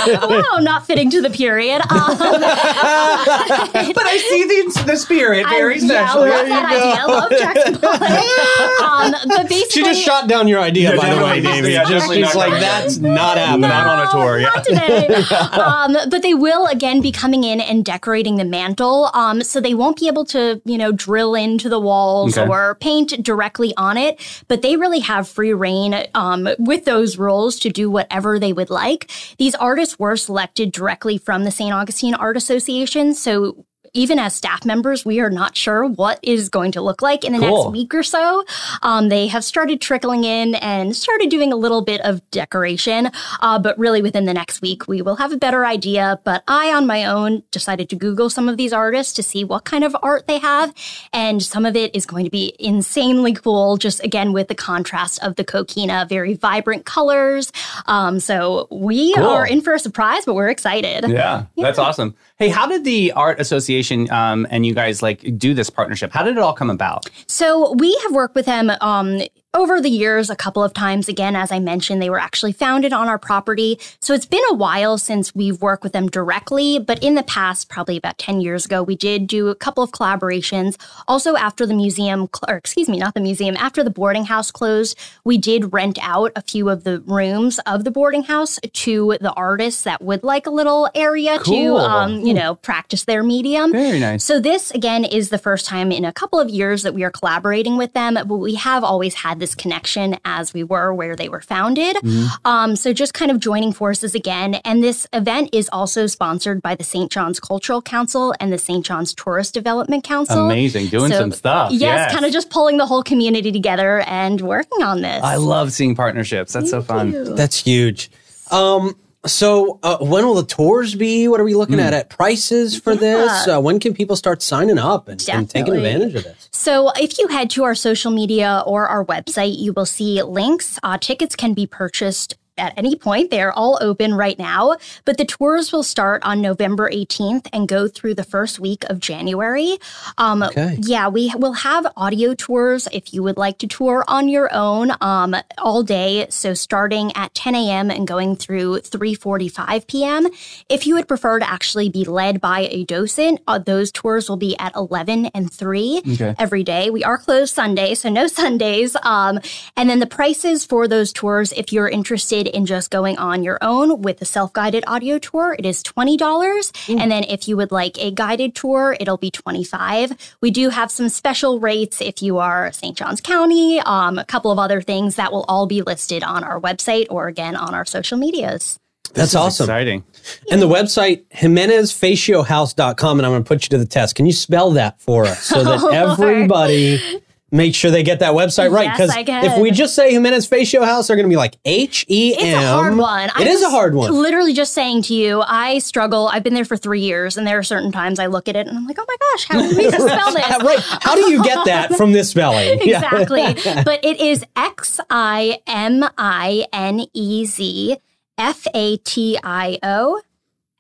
yeah. 0.07 0.27
wow, 0.27 0.59
not 0.61 0.87
fitting 0.87 1.11
to 1.11 1.21
the 1.23 1.31
period. 1.31 1.81
Um, 1.91 2.17
but 2.19 4.07
I 4.07 4.17
see 4.29 4.45
the 4.45 4.83
the 4.87 4.97
spirit 4.97 5.47
very 5.49 5.75
I, 5.75 5.79
special. 5.79 6.27
Yeah, 6.27 6.37
love 6.37 6.49
that 6.49 6.65
idea. 6.73 7.07
Love 7.07 7.31
Jackson 7.31 7.79
Pollock. 7.79 8.03
um, 8.83 9.29
but 9.29 9.49
basically, 9.49 9.71
She 9.71 9.83
just 9.83 10.03
shot 10.03 10.29
down 10.29 10.49
your 10.49 10.61
idea, 10.61 10.91
Yeah, 10.95 10.97
by 11.01 11.15
the 11.15 11.23
way, 11.23 11.41
definitely. 11.41 11.63
Davey. 11.63 11.73
Yeah, 11.73 11.85
Just, 11.85 12.13
she's 12.13 12.35
like, 12.35 12.53
that's 12.61 12.99
not 12.99 13.37
happening. 13.39 13.63
Not 13.69 13.87
on 13.87 14.07
a 14.07 14.11
tour, 14.11 14.39
yeah. 14.39 14.49
Not 14.49 14.65
today. 14.65 15.07
um, 15.53 15.97
but 16.11 16.23
they 16.23 16.35
will 16.35 16.67
again 16.67 17.01
be 17.01 17.13
coming 17.13 17.45
in 17.45 17.61
and 17.61 17.85
decorating 17.85 18.37
the 18.37 18.45
mantle. 18.45 19.11
Um, 19.15 19.43
so 19.43 19.61
they 19.61 19.75
won't 19.75 19.99
be 19.99 20.09
able 20.09 20.25
to, 20.33 20.61
you 20.65 20.77
know, 20.77 20.93
drill 20.93 21.35
into 21.35 21.69
the 21.69 21.81
walls 21.81 22.37
Okay. 22.37 22.49
or 22.49 22.75
paint 22.77 23.23
directly 23.23 23.73
on 23.77 23.97
it. 23.97 24.21
But 24.49 24.63
they 24.63 24.77
really 24.77 25.01
have 25.01 25.29
free 25.29 25.53
reign 25.55 25.95
um, 26.15 26.49
with 26.59 26.85
those 26.85 27.17
rules 27.19 27.59
to 27.61 27.71
do 27.71 27.91
whatever 27.91 28.39
they 28.39 28.53
would 28.53 28.71
like. 28.71 29.11
These 29.39 29.55
artists 29.55 29.99
were 29.99 30.17
selected 30.17 30.73
directly 30.73 31.17
from 31.19 31.45
the 31.45 31.51
St. 31.51 31.73
Augustine 31.75 32.15
Art 32.15 32.37
Association. 32.37 33.15
So 33.15 33.65
even 33.95 34.19
as 34.19 34.35
staff 34.35 34.65
members, 34.65 35.05
we 35.05 35.21
are 35.21 35.31
not 35.31 35.57
sure 35.57 35.87
what 35.87 36.19
is 36.23 36.49
going 36.49 36.73
to 36.73 36.81
look 36.81 37.03
like 37.03 37.25
in 37.25 37.33
the 37.33 37.39
Cool. 37.39 37.65
next 37.65 37.73
week 37.73 37.95
or 37.95 38.03
so. 38.03 38.45
Um, 38.83 39.09
they 39.11 39.27
have 39.27 39.45
started 39.45 39.81
trickling 39.81 40.25
in 40.25 40.55
and 40.57 40.97
started 40.97 41.29
doing 41.31 41.53
a 41.53 41.57
little 41.57 41.83
bit 41.83 42.01
of 42.03 42.29
decoration, 42.31 43.11
uh, 43.41 43.59
but 43.59 43.79
really 43.79 44.01
within 44.01 44.25
the 44.25 44.33
next 44.33 44.63
week, 44.63 44.89
we 44.89 45.03
will 45.03 45.17
have 45.17 45.33
a 45.33 45.37
better 45.37 45.67
idea. 45.67 46.19
But 46.25 46.43
I, 46.49 46.73
on 46.73 46.87
my 46.87 47.05
own, 47.05 47.43
decided 47.51 47.91
to 47.91 47.97
Google 47.97 48.31
some 48.31 48.49
of 48.49 48.57
these 48.57 48.73
artists 48.73 49.13
to 49.15 49.23
see 49.23 49.45
what 49.45 49.65
kind 49.65 49.85
of 49.85 49.95
art 50.03 50.27
they 50.27 50.39
have. 50.39 50.73
And 51.13 51.43
some 51.43 51.67
of 51.67 51.77
it 51.77 51.95
is 51.95 52.07
going 52.07 52.25
to 52.25 52.31
be 52.31 52.55
insanely 52.59 53.35
cool, 53.35 53.77
just 53.77 54.03
again 54.03 54.33
with 54.33 54.49
the 54.49 54.55
contrast 54.55 55.23
of 55.23 55.37
the 55.37 55.45
coquina, 55.45 56.07
very 56.09 56.35
vibrant 56.35 56.87
colors. 56.87 57.53
Um, 57.87 58.21
so 58.21 58.69
we 58.71 59.15
Cool. 59.15 59.25
are 59.27 59.47
in 59.47 59.61
for 59.61 59.75
a 59.75 59.79
surprise, 59.79 60.25
but 60.25 60.35
we're 60.35 60.49
excited. 60.49 61.09
Yeah, 61.09 61.45
that's 61.57 61.79
awesome. 61.79 62.15
Hey, 62.43 62.49
how 62.49 62.67
did 62.67 62.83
the 62.83 63.13
art 63.13 63.39
association 63.39 64.11
um, 64.11 64.49
and 64.51 64.67
you 64.67 64.75
guys 64.75 65.01
like 65.01 65.39
do 65.39 65.55
this 65.55 65.71
partnership? 65.71 66.11
How 66.11 66.25
did 66.25 66.37
it 66.37 66.41
all 66.41 66.55
come 66.55 66.71
about? 66.71 67.09
So 67.29 67.73
we 67.75 67.97
have 68.03 68.11
worked 68.11 68.35
with 68.35 68.47
them 68.47 68.73
um, 68.81 69.23
over 69.55 69.83
the 69.83 69.91
years, 69.91 70.31
a 70.31 70.37
couple 70.37 70.65
of 70.65 70.73
times, 70.73 71.11
again, 71.11 71.37
as 71.37 71.53
I 71.53 71.59
mentioned, 71.59 72.01
they 72.01 72.09
were 72.09 72.19
actually 72.19 72.53
founded 72.53 72.95
on 72.95 73.07
our 73.07 73.19
property. 73.19 73.79
So 74.01 74.15
it's 74.15 74.25
been 74.25 74.43
a 74.51 74.55
while 74.55 74.97
since 74.97 75.35
we've 75.35 75.61
worked 75.61 75.83
with 75.85 75.93
them 75.93 76.09
directly, 76.09 76.79
but 76.79 77.03
in 77.03 77.17
the 77.17 77.23
past, 77.23 77.69
probably 77.69 77.99
about 77.99 78.17
10 78.17 78.41
years 78.41 78.65
ago, 78.65 78.83
we 78.83 78.97
did 78.97 79.27
do 79.27 79.49
a 79.49 79.55
couple 79.55 79.85
of 79.85 79.91
collaborations. 79.91 80.81
Also, 81.07 81.37
after 81.37 81.67
the 81.67 81.75
museum, 81.75 82.31
or 82.49 82.57
excuse 82.57 82.89
me, 82.89 82.99
not 82.99 83.13
the 83.13 83.21
museum, 83.21 83.55
after 83.59 83.85
the 83.85 83.91
boarding 83.91 84.25
house 84.25 84.51
closed, 84.51 84.99
we 85.23 85.37
did 85.37 85.71
rent 85.75 85.99
out 86.01 86.33
a 86.35 86.41
few 86.41 86.71
of 86.71 86.85
the 86.85 87.01
rooms 87.01 87.59
of 87.67 87.85
the 87.85 87.91
boarding 87.91 88.23
house 88.23 88.59
to 88.73 89.19
the 89.21 89.33
artists 89.35 89.83
that 89.83 90.01
would 90.01 90.25
like 90.25 90.47
a 90.47 90.51
little 90.51 90.89
area 90.95 91.39
Cool. 91.41 91.79
to, 91.79 91.85
um, 91.85 92.21
you 92.21 92.33
know, 92.33 92.55
practice 92.55 93.05
their 93.05 93.23
medium. 93.23 93.71
Very 93.73 94.01
nice. 94.01 94.25
So 94.25 94.41
this 94.41 94.71
again 94.71 95.05
is 95.05 95.29
the 95.29 95.39
first 95.39 95.67
time 95.67 95.93
in 95.93 96.07
a 96.07 96.13
couple 96.13 96.41
of 96.41 96.49
years 96.49 96.85
that 96.85 96.95
we 96.95 97.05
are 97.05 97.11
collaborating 97.11 97.77
with 97.77 97.93
them, 97.93 98.15
but 98.15 98.37
we 98.37 98.55
have 98.55 98.83
always 98.83 99.13
had 99.17 99.42
this 99.43 99.55
connection 99.55 100.17
as 100.25 100.55
we 100.55 100.63
were 100.65 100.95
where 100.95 101.15
they 101.17 101.29
were 101.29 101.41
founded. 101.43 101.97
Mm-hmm. 101.97 102.47
Um, 102.47 102.77
so 102.77 102.93
just 102.95 103.13
kind 103.13 103.31
of 103.31 103.41
joining 103.41 103.73
forces 103.73 104.15
again. 104.15 104.55
And 104.65 104.83
this 104.83 105.07
event 105.13 105.51
is 105.53 105.69
also 105.73 106.07
sponsored 106.07 106.63
by 106.63 106.75
the 106.75 106.85
St. 106.85 107.11
John's 107.11 107.41
Cultural 107.41 107.83
Council 107.83 108.33
and 108.41 108.53
the 108.53 108.59
St. 108.59 108.87
John's 108.87 109.13
Tourist 109.13 109.53
Development 109.53 110.05
Council. 110.05 110.47
Amazing. 110.47 110.87
Doing 110.87 111.11
So, 111.11 111.19
some 111.19 111.33
stuff. 111.33 111.73
Yes, 111.73 111.81
Yes. 111.83 112.13
kind 112.15 112.25
of 112.25 112.33
just 112.33 112.49
pulling 112.51 112.77
the 112.79 112.87
whole 112.87 113.03
community 113.03 113.53
together 113.53 114.01
and 114.07 114.41
working 114.41 114.83
on 114.83 115.03
this. 115.03 115.23
I 115.23 115.37
love 115.37 115.73
seeing 115.73 115.95
partnerships. 115.97 116.53
That's 116.53 116.71
so 116.71 116.81
fun. 116.81 117.35
That's 117.35 117.57
huge. 117.57 118.11
Um, 118.51 118.95
so 119.27 119.79
uh, 119.83 119.99
when 119.99 120.27
will 120.27 120.35
the 120.35 120.45
tours 120.45 120.95
be? 120.95 121.29
What 121.29 121.41
are 121.41 121.45
we 121.45 121.55
looking 121.55 121.79
at 121.79 121.95
at 121.95 122.11
prices 122.11 122.79
for 122.79 122.97
this? 122.97 123.47
Uh, 123.47 123.61
when 123.61 123.79
can 123.79 123.95
people 123.95 124.17
start 124.17 124.43
signing 124.43 124.79
up 124.79 125.09
and, 125.09 125.25
and 125.29 125.49
taking 125.49 125.77
advantage 125.77 126.15
of 126.15 126.25
this? 126.25 126.49
So, 126.53 126.91
if 126.97 127.19
you 127.19 127.29
head 127.29 127.51
to 127.51 127.65
our 127.65 127.75
social 127.75 128.11
media 128.11 128.63
or 128.67 128.87
our 128.87 129.05
website, 129.05 129.59
you 129.59 129.73
will 129.73 129.87
see 129.87 130.23
links. 130.23 130.79
Uh, 130.83 130.99
tickets 130.99 131.37
can 131.37 131.55
be 131.55 131.67
purchased 131.67 132.35
at 132.59 132.75
any 132.77 132.95
point. 132.97 133.31
They 133.31 133.41
are 133.43 133.53
all 133.53 133.79
open 133.81 134.15
right 134.15 134.39
now, 134.39 134.77
but 135.05 135.17
the 135.19 135.25
tours 135.25 135.73
will 135.73 135.83
start 135.83 136.23
on 136.25 136.41
November 136.43 136.91
18th 136.91 137.47
and 137.53 137.67
go 137.67 137.89
through 137.89 138.15
the 138.15 138.25
first 138.25 138.61
week 138.61 138.85
of 138.91 139.01
January. 139.01 139.79
Um, 140.19 140.43
Okay. 140.43 140.77
Yeah, 140.81 141.09
we 141.09 141.33
will 141.37 141.53
have 141.55 141.87
audio 141.97 142.35
tours 142.35 142.89
if 142.93 143.15
you 143.15 143.23
would 143.23 143.37
like 143.37 143.59
to 143.59 143.67
tour 143.67 144.05
on 144.09 144.29
your 144.29 144.53
own 144.53 144.93
um, 145.01 145.35
all 145.59 145.83
day. 145.83 146.27
So, 146.31 146.53
starting 146.55 147.13
at 147.15 147.35
10 147.35 147.55
a.m. 147.55 147.91
and 147.91 148.07
going 148.07 148.37
through 148.37 148.81
3:45 148.81 149.87
p.m. 149.87 150.27
If 150.69 150.87
you 150.87 150.95
would 150.95 151.09
prefer 151.09 151.39
to 151.39 151.49
actually 151.49 151.89
be 151.89 152.05
led 152.05 152.41
by 152.41 152.69
a 152.71 152.85
docent, 152.85 153.41
uh, 153.47 153.59
those 153.59 153.91
tours 153.93 154.29
will 154.29 154.37
be 154.37 154.57
at 154.59 154.75
11 154.75 155.27
and 155.27 155.53
3 155.53 156.03
Okay. 156.13 156.35
every 156.39 156.65
day. 156.65 156.91
We 156.91 157.05
are 157.05 157.17
closed 157.19 157.55
Sunday, 157.55 157.95
so 157.95 158.09
no 158.11 158.27
Sundays. 158.43 158.97
Um, 159.03 159.41
and 159.77 159.89
then 159.89 160.01
the 160.01 160.07
prices 160.07 160.65
for 160.65 160.87
those 160.89 161.13
tours, 161.13 161.53
if 161.53 161.73
you're 161.73 161.89
interested 161.89 162.42
in 162.47 162.67
just 162.67 162.91
going 162.91 163.19
on 163.19 163.43
your 163.43 163.59
own 163.61 164.03
with 164.03 164.21
a 164.23 164.25
self 164.25 164.53
guided 164.53 164.85
audio 164.87 165.19
tour, 165.19 165.57
it 165.59 165.67
is 165.67 165.83
$20. 165.83 166.99
And 167.01 167.11
then 167.11 167.25
if 167.25 167.49
you 167.49 167.57
would 167.57 167.73
like 167.73 167.99
a 167.99 168.11
guided 168.11 168.55
tour, 168.55 168.97
it'll 168.99 169.17
be 169.17 169.31
25. 169.31 170.37
We 170.41 170.51
do 170.51 170.69
have 170.71 170.91
some 170.91 171.09
special 171.09 171.61
rates 171.61 172.01
if 172.01 172.23
you 172.23 172.39
are 172.39 172.73
St. 172.73 172.97
Johns 172.97 173.21
County, 173.21 173.81
um, 173.81 174.19
a 174.19 174.25
couple 174.25 174.51
of 174.51 174.59
other 174.59 174.81
things 174.81 175.17
that 175.17 175.33
will 175.33 175.45
all 175.49 175.67
be 175.67 175.83
listed 175.83 176.23
on 176.23 176.45
our 176.45 176.61
website 176.61 177.07
or 177.11 177.29
again 177.29 177.57
on 177.57 177.75
our 177.75 177.85
social 177.85 178.19
medias. 178.19 178.79
That's 179.15 179.35
awesome. 179.35 179.65
Exciting. 179.65 180.05
And 180.51 180.63
the 180.63 180.69
website, 180.69 181.25
XimenezFatioHouse.com, 181.35 183.19
and 183.19 183.27
I'm 183.27 183.33
going 183.33 183.45
to 183.45 183.49
put 183.49 183.65
you 183.65 183.69
to 183.71 183.79
the 183.79 183.87
test. 183.87 184.15
Can 184.15 184.27
you 184.27 184.33
spell 184.33 184.71
that 184.73 185.01
for 185.01 185.27
us 185.27 185.43
so 185.43 185.63
that 185.63 185.93
everybody 185.93 187.23
make 187.53 187.75
sure 187.75 187.91
they 187.91 188.03
get 188.03 188.21
that 188.21 188.33
website 188.33 188.73
right? 188.73 188.91
Because 188.91 189.11
I 189.11 189.25
if 189.27 189.61
we 189.61 189.71
just 189.71 189.95
say 189.95 190.11
Ximenez 190.11 190.49
Fatio 190.49 190.85
House, 190.85 191.07
they're 191.07 191.17
going 191.17 191.29
to 191.29 191.33
be 191.33 191.37
like 191.37 191.57
H 191.65 192.05
E 192.09 192.35
M. 192.37 192.47
It's 192.47 192.57
a 192.57 192.67
hard 192.73 192.97
one. 192.97 193.31
It 193.39 193.47
is 193.47 193.63
a 193.63 193.71
hard 193.71 193.95
one. 193.95 194.13
Literally 194.13 194.55
just 194.55 194.73
saying 194.73 195.03
to 195.03 195.15
you, 195.15 195.43
I 195.47 195.79
struggle. 195.79 196.29
I've 196.29 196.43
been 196.43 196.55
there 196.55 196.65
for 196.65 196.77
three 196.77 197.03
years, 197.03 197.37
and 197.37 197.47
there 197.47 197.59
are 197.59 197.63
certain 197.63 197.93
times 197.93 198.19
I 198.19 198.27
look 198.27 198.49
at 198.49 198.57
it 198.57 198.67
and 198.67 198.77
I'm 198.77 198.87
like, 198.87 198.97
oh 198.99 199.05
my 199.07 199.17
gosh, 199.21 199.45
how 199.45 199.61
do 199.61 199.77
we 199.77 199.91
spell 199.91 200.33
this? 200.33 200.63
right. 200.63 200.79
How 201.03 201.15
do 201.15 201.31
you 201.31 201.45
get 201.45 201.65
that 201.67 201.95
from 201.95 202.13
this 202.13 202.31
spelling? 202.31 202.81
Exactly. 202.93 203.55
but 203.85 204.05
it 204.05 204.21
is 204.21 204.45
X 204.57 204.99
I 205.11 205.61
M 205.67 206.05
I 206.19 206.67
N 206.73 207.07
E 207.13 207.45
Z 207.45 207.97
F 208.39 208.67
A 208.75 208.97
T 208.99 209.39
I 209.43 209.79
O 209.83 210.23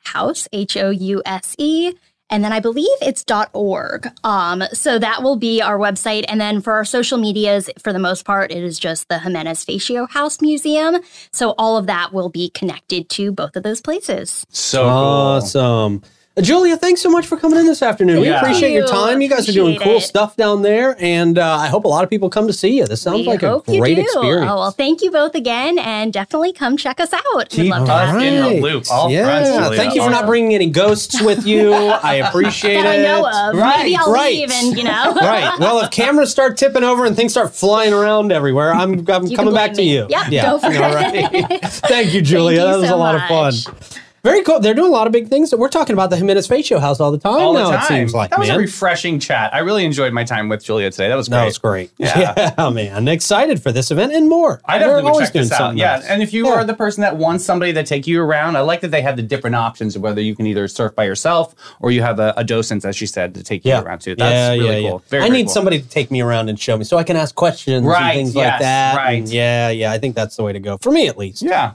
house 0.05 0.49
H 0.53 0.77
O 0.77 0.91
U 0.91 1.23
S 1.25 1.55
E. 1.59 1.93
And 2.33 2.43
then 2.43 2.53
I 2.53 2.61
believe 2.61 2.89
it's 3.03 3.25
.org. 3.53 4.09
Um, 4.25 4.65
so 4.73 4.99
that 4.99 5.23
will 5.23 5.37
be 5.37 5.61
our 5.61 5.79
website. 5.79 6.25
And 6.29 6.41
then 6.41 6.63
for 6.63 6.73
our 6.73 6.85
social 6.85 7.19
medias, 7.19 7.69
for 7.79 7.93
the 7.93 7.99
most 7.99 8.25
part, 8.25 8.51
it 8.51 8.65
is 8.65 8.79
just 8.79 9.09
the 9.09 9.21
Ximenez 9.21 9.65
Fatio 9.67 10.11
House 10.11 10.41
Museum. 10.41 11.01
So 11.31 11.55
all 11.59 11.77
of 11.77 11.87
that 11.87 12.15
will 12.15 12.31
be 12.31 12.49
connected 12.49 13.11
to 13.11 13.33
both 13.33 13.55
of 13.55 13.63
those 13.63 13.83
places. 13.83 14.47
So. 14.49 14.89
Awesome. 14.89 16.03
Uh, 16.03 16.09
Julia, 16.41 16.79
thanks 16.79 17.03
so 17.03 17.11
much 17.11 17.27
for 17.27 17.37
coming 17.37 17.59
in 17.61 17.67
this 17.67 17.83
afternoon. 17.83 18.21
we 18.23 18.29
Yeah. 18.29 18.41
appreciate 18.41 18.73
your 18.73 18.87
time. 18.87 19.21
You 19.21 19.29
guys 19.29 19.47
are 19.51 19.53
doing 19.53 19.79
cool 19.79 19.99
it. 19.99 20.01
stuff 20.01 20.35
down 20.35 20.63
there, 20.63 20.97
and 20.99 21.39
uh, 21.39 21.57
I 21.59 21.67
hope 21.67 21.85
a 21.85 21.89
lot 21.89 22.05
of 22.05 22.09
people 22.09 22.31
come 22.31 22.47
to 22.47 22.55
see 22.55 22.79
you. 22.79 22.87
This 22.87 23.03
sounds 23.03 23.19
We 23.19 23.25
like 23.27 23.43
a 23.43 23.49
hope 23.51 23.69
you 23.69 23.81
great 23.81 23.97
do. 23.97 24.01
experience. 24.03 24.51
Oh, 24.51 24.57
well, 24.61 24.71
thank 24.71 25.03
you 25.03 25.11
both 25.11 25.35
again. 25.35 25.79
And 25.79 26.11
definitely 26.11 26.55
come 26.55 26.79
check 26.79 27.01
us 27.01 27.13
out. 27.13 27.23
We'd 27.37 27.51
Keep 27.51 27.71
love 27.73 27.85
to 27.87 27.93
us 27.93 28.11
have 28.13 28.23
in 28.23 28.33
you. 28.33 28.41
the 28.41 28.61
loop. 28.63 28.85
All 28.91 29.11
yeah. 29.11 29.25
fronts, 29.27 29.51
Julia. 29.51 29.77
Thank 29.77 29.95
you 29.95 30.03
for 30.05 30.09
not 30.11 30.25
bringing 30.25 30.55
any 30.55 30.71
ghosts 30.71 31.21
with 31.21 31.47
you. 31.47 31.71
I 31.75 32.15
appreciate 32.15 32.77
that 32.83 32.87
I 32.87 32.97
know 33.03 33.27
of. 33.29 33.55
Maybe 33.55 33.95
I'll 33.95 34.11
right. 34.11 34.33
leave 34.33 34.51
and, 34.51 34.75
you 34.75 34.85
know. 34.85 35.13
right. 35.21 35.55
Well, 35.61 35.81
if 35.81 35.91
cameras 35.91 36.31
start 36.31 36.57
tipping 36.57 36.83
over 36.83 37.05
and 37.05 37.15
things 37.15 37.33
start 37.33 37.55
flying 37.55 37.93
around 37.93 38.33
everywhere, 38.33 38.73
I'm, 38.73 39.01
I'm 39.01 39.27
can 39.29 39.37
coming 39.37 39.53
back 39.53 39.75
blame 39.75 39.77
to 39.77 39.83
you. 39.83 40.07
Yep, 40.09 40.27
yeah. 40.31 40.43
go 40.45 40.59
for 40.59 40.67
All 40.69 40.73
it. 40.73 40.79
right. 40.81 41.61
Thank 41.65 42.15
you, 42.15 42.23
Julia. 42.23 42.63
Thank 42.63 42.67
you 42.69 42.73
that 42.73 42.79
was 42.81 42.89
so 42.89 42.97
a 42.97 42.97
lot 42.97 43.29
much. 43.31 43.67
of 43.67 43.75
fun. 43.77 43.92
Very 44.25 44.43
cool. 44.45 44.61
They're 44.61 44.73
doing 44.73 44.89
a 44.89 44.93
lot 44.95 45.09
of 45.09 45.13
big 45.13 45.27
things. 45.27 45.53
We're 45.53 45.69
talking 45.69 45.95
about 45.95 46.11
the 46.11 46.17
Ximenez 46.17 46.47
Fatio 46.47 46.79
house 46.79 47.01
all 47.01 47.11
the 47.11 47.19
time 47.19 47.33
all 47.41 47.55
now, 47.55 47.71
the 47.73 47.77
time. 47.79 47.83
it 47.85 47.89
seems 47.89 48.15
like, 48.15 48.31
that 48.31 48.39
was 48.39 48.47
man. 48.49 48.57
a 48.57 48.61
refreshing 48.61 49.19
chat. 49.19 49.53
I 49.53 49.59
really 49.59 49.85
enjoyed 49.85 50.13
my 50.13 50.23
time 50.23 50.49
with 50.49 50.63
Julia 50.65 50.93
today. 50.93 51.09
That 51.09 51.17
was 51.17 51.29
great. 51.29 51.39
that 51.39 51.45
was 51.47 51.59
great. 51.59 51.91
Yeah. 51.99 52.53
Yeah, 52.59 52.71
man. 52.71 53.09
Excited 53.09 53.61
for 53.61 53.73
this 53.73 53.91
event 53.91 54.13
and 54.13 54.29
more. 54.29 54.61
I 54.65 54.79
We're 54.79 54.95
would 54.95 55.05
always 55.07 55.27
check 55.27 55.33
doing 55.33 55.43
this 55.47 55.53
out. 55.53 55.59
something 55.59 55.79
Yeah, 55.79 55.97
nice. 55.97 56.07
and 56.07 56.23
if 56.23 56.33
you 56.33 56.47
Yeah. 56.47 56.53
are 56.53 56.65
the 56.65 56.75
person 56.75 57.01
that 57.01 57.17
wants 57.17 57.45
somebody 57.45 57.73
to 57.73 57.83
take 57.83 58.07
you 58.07 58.23
around, 58.23 58.57
I 58.57 58.61
like 58.61 58.81
that 58.83 58.93
they 58.93 59.03
have 59.03 59.17
the 59.17 59.23
different 59.23 59.57
options 59.57 59.97
of 59.97 60.03
whether 60.03 60.21
you 60.21 60.37
can 60.37 60.47
either 60.47 60.69
surf 60.69 60.95
by 60.95 61.03
yourself 61.05 61.57
or 61.81 61.91
you 61.91 62.03
have 62.03 62.21
a, 62.21 62.33
a 62.37 62.45
docent, 62.45 62.85
as 62.85 62.95
she 62.95 63.07
said, 63.07 63.35
to 63.35 63.43
take 63.43 63.65
you 63.65 63.71
Yeah. 63.73 63.83
around 63.83 64.03
too. 64.03 64.15
That's 64.15 64.33
yeah, 64.33 64.51
really 64.65 64.83
yeah, 64.85 64.89
cool. 64.91 65.03
yeah. 65.05 65.09
Very, 65.11 65.23
I 65.25 65.27
very 65.27 65.37
need 65.39 65.47
cool. 65.47 65.55
somebody 65.55 65.81
to 65.83 65.89
take 65.89 66.13
me 66.13 66.21
around 66.21 66.49
and 66.49 66.61
show 66.61 66.77
me 66.77 66.85
so 66.85 66.97
I 66.97 67.03
can 67.03 67.17
ask 67.17 67.35
questions 67.35 67.85
Right, 67.85 68.11
and 68.11 68.19
things 68.19 68.35
yes, 68.37 68.51
like 68.53 68.61
that. 68.61 68.97
right. 68.97 69.19
And 69.19 69.29
yeah, 69.29 69.71
yeah. 69.71 69.91
I 69.91 69.99
think 69.99 70.15
that's 70.15 70.37
the 70.37 70.45
way 70.45 70.53
to 70.53 70.61
go. 70.61 70.79
For 70.81 70.93
me 70.93 71.09
at 71.09 71.19
least. 71.19 71.43
Yeah. 71.43 71.73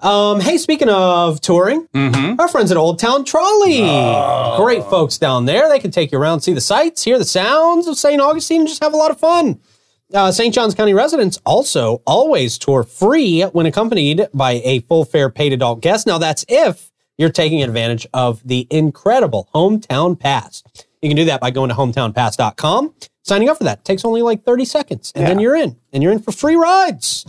Um, 0.00 0.40
hey, 0.40 0.58
speaking 0.58 0.88
of 0.88 1.40
touring, 1.40 1.86
Mm-hmm. 1.88 2.38
our 2.40 2.48
friends 2.48 2.70
at 2.70 2.76
Old 2.76 2.98
Town 2.98 3.24
Trolley. 3.24 3.80
Oh. 3.82 4.56
Great 4.62 4.84
folks 4.84 5.18
down 5.18 5.44
there. 5.46 5.68
They 5.68 5.80
can 5.80 5.90
take 5.90 6.12
you 6.12 6.18
around, 6.18 6.40
see 6.40 6.52
the 6.52 6.60
sights, 6.60 7.02
hear 7.02 7.18
the 7.18 7.24
sounds 7.24 7.86
of 7.88 7.96
St. 7.96 8.20
Augustine, 8.20 8.60
and 8.60 8.68
just 8.68 8.82
have 8.82 8.94
a 8.94 8.96
lot 8.96 9.10
of 9.10 9.18
fun. 9.18 9.60
Uh, 10.14 10.30
St. 10.32 10.54
Johns 10.54 10.74
County 10.74 10.94
residents 10.94 11.38
also 11.44 12.00
always 12.06 12.56
tour 12.58 12.82
free 12.84 13.42
when 13.42 13.66
accompanied 13.66 14.28
by 14.32 14.52
a 14.64 14.80
full 14.80 15.04
fare 15.04 15.28
paid 15.30 15.52
adult 15.52 15.80
guest. 15.82 16.06
Now, 16.06 16.16
that's 16.18 16.44
if 16.48 16.90
you're 17.18 17.28
taking 17.30 17.62
advantage 17.62 18.06
of 18.14 18.40
the 18.46 18.66
incredible 18.70 19.48
Hometown 19.54 20.18
Pass. 20.18 20.62
You 21.02 21.08
can 21.10 21.16
do 21.16 21.24
that 21.26 21.40
by 21.40 21.50
going 21.50 21.68
to 21.68 21.74
hometownpass.com, 21.74 22.94
signing 23.22 23.48
up 23.48 23.58
for 23.58 23.64
that. 23.64 23.80
It 23.80 23.84
takes 23.84 24.04
only 24.04 24.22
like 24.22 24.44
30 24.44 24.64
seconds, 24.64 25.12
and 25.14 25.26
then 25.26 25.38
you're 25.40 25.56
in, 25.56 25.76
and 25.92 26.02
you're 26.02 26.12
in 26.12 26.20
for 26.20 26.32
free 26.32 26.56
rides. 26.56 27.26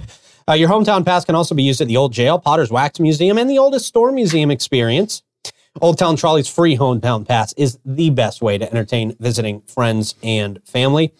Uh, 0.50 0.53
your 0.53 0.68
hometown 0.68 1.06
pass 1.06 1.24
can 1.24 1.36
also 1.36 1.53
be 1.53 1.62
used 1.62 1.79
at 1.79 1.88
the 1.88 1.96
Old 1.96 2.12
Jail, 2.12 2.39
Potter's 2.39 2.72
Wax 2.72 3.00
Museum, 3.00 3.38
and 3.38 3.48
the 3.48 3.60
Oldest 3.60 3.86
Store 3.86 4.12
Museum 4.12 4.50
experience. 4.50 5.22
Old 5.79 6.00
Town 6.00 6.15
Trolley's 6.15 6.48
free 6.48 6.75
hometown 6.75 7.27
pass 7.27 7.53
is 7.53 7.77
the 7.86 8.10
best 8.10 8.41
way 8.41 8.58
to 8.58 8.68
entertain 8.68 9.15
visiting 9.20 9.62
friends 9.62 10.15
and 10.24 10.60
family. 10.65 11.13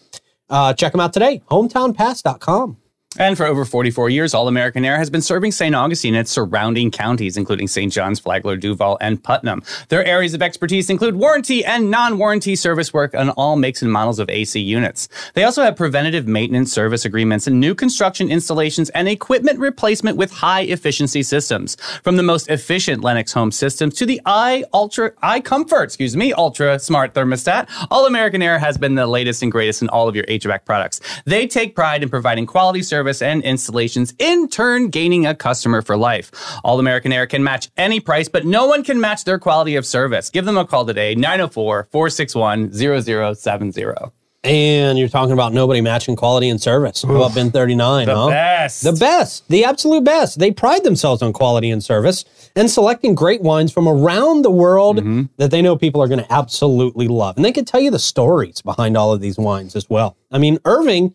Uh, 0.48 0.74
check 0.74 0.90
them 0.90 1.00
out 1.00 1.12
today, 1.12 1.42
hometownpass.com. 1.48 2.78
And 3.20 3.36
for 3.36 3.44
over 3.44 3.66
44 3.66 4.08
years, 4.08 4.32
All 4.32 4.48
American 4.48 4.82
Air 4.82 4.96
has 4.96 5.10
been 5.10 5.20
serving 5.20 5.52
St. 5.52 5.74
Augustine 5.74 6.14
and 6.14 6.22
its 6.22 6.30
surrounding 6.30 6.90
counties, 6.90 7.36
including 7.36 7.68
St. 7.68 7.92
John's, 7.92 8.18
Flagler, 8.18 8.56
Duval, 8.56 8.96
and 9.02 9.22
Putnam. 9.22 9.62
Their 9.90 10.02
areas 10.06 10.32
of 10.32 10.40
expertise 10.40 10.88
include 10.88 11.16
warranty 11.16 11.62
and 11.62 11.90
non 11.90 12.16
warranty 12.16 12.56
service 12.56 12.94
work 12.94 13.14
on 13.14 13.28
all 13.28 13.56
makes 13.56 13.82
and 13.82 13.92
models 13.92 14.20
of 14.20 14.30
AC 14.30 14.58
units. 14.58 15.06
They 15.34 15.44
also 15.44 15.62
have 15.62 15.76
preventative 15.76 16.26
maintenance 16.26 16.72
service 16.72 17.04
agreements 17.04 17.46
and 17.46 17.60
new 17.60 17.74
construction 17.74 18.30
installations 18.30 18.88
and 18.90 19.06
equipment 19.06 19.58
replacement 19.58 20.16
with 20.16 20.32
high 20.32 20.62
efficiency 20.62 21.22
systems. 21.22 21.76
From 22.02 22.16
the 22.16 22.22
most 22.22 22.48
efficient 22.48 23.04
Lennox 23.04 23.34
home 23.34 23.52
systems 23.52 23.96
to 23.96 24.06
the 24.06 24.22
i 24.24 24.64
Ultra, 24.72 25.12
i 25.20 25.40
Comfort, 25.40 25.82
excuse 25.82 26.16
me, 26.16 26.32
Ultra 26.32 26.78
Smart 26.78 27.12
Thermostat, 27.12 27.68
All 27.90 28.06
American 28.06 28.40
Air 28.40 28.58
has 28.58 28.78
been 28.78 28.94
the 28.94 29.06
latest 29.06 29.42
and 29.42 29.52
greatest 29.52 29.82
in 29.82 29.90
all 29.90 30.08
of 30.08 30.16
your 30.16 30.24
HVAC 30.24 30.64
products. 30.64 31.02
They 31.26 31.46
take 31.46 31.74
pride 31.74 32.02
in 32.02 32.08
providing 32.08 32.46
quality 32.46 32.82
service 32.82 33.09
and 33.20 33.42
installations, 33.42 34.14
in 34.18 34.48
turn 34.48 34.88
gaining 34.88 35.26
a 35.26 35.34
customer 35.34 35.82
for 35.82 35.96
life. 35.96 36.30
All 36.62 36.78
American 36.78 37.12
Air 37.12 37.26
can 37.26 37.42
match 37.42 37.68
any 37.76 37.98
price, 37.98 38.28
but 38.28 38.46
no 38.46 38.66
one 38.66 38.84
can 38.84 39.00
match 39.00 39.24
their 39.24 39.38
quality 39.38 39.74
of 39.76 39.84
service. 39.84 40.30
Give 40.30 40.44
them 40.44 40.56
a 40.56 40.64
call 40.64 40.86
today, 40.86 41.14
904 41.16 41.88
461 41.90 42.72
0070. 42.72 43.84
And 44.42 44.98
you're 44.98 45.08
talking 45.10 45.34
about 45.34 45.52
nobody 45.52 45.82
matching 45.82 46.16
quality 46.16 46.48
and 46.48 46.58
service. 46.58 47.02
How 47.02 47.14
about 47.14 47.34
Bin 47.34 47.50
39, 47.50 48.06
The 48.06 48.16
huh? 48.16 48.28
best. 48.30 48.82
The 48.82 48.92
best, 48.94 49.46
the 49.48 49.64
absolute 49.66 50.02
best. 50.02 50.38
They 50.38 50.50
pride 50.50 50.82
themselves 50.82 51.20
on 51.20 51.34
quality 51.34 51.70
and 51.70 51.84
service 51.84 52.24
and 52.56 52.70
selecting 52.70 53.14
great 53.14 53.42
wines 53.42 53.70
from 53.70 53.86
around 53.86 54.40
the 54.42 54.50
world 54.50 54.96
Mm-hmm. 54.96 55.24
that 55.36 55.50
they 55.50 55.60
know 55.60 55.76
people 55.76 56.00
are 56.02 56.08
going 56.08 56.24
to 56.24 56.32
absolutely 56.32 57.06
love. 57.06 57.36
And 57.36 57.44
they 57.44 57.52
can 57.52 57.66
tell 57.66 57.80
you 57.82 57.90
the 57.90 57.98
stories 57.98 58.62
behind 58.62 58.96
all 58.96 59.12
of 59.12 59.20
these 59.20 59.36
wines 59.38 59.76
as 59.76 59.90
well. 59.90 60.16
I 60.32 60.38
mean, 60.38 60.58
Irving 60.64 61.14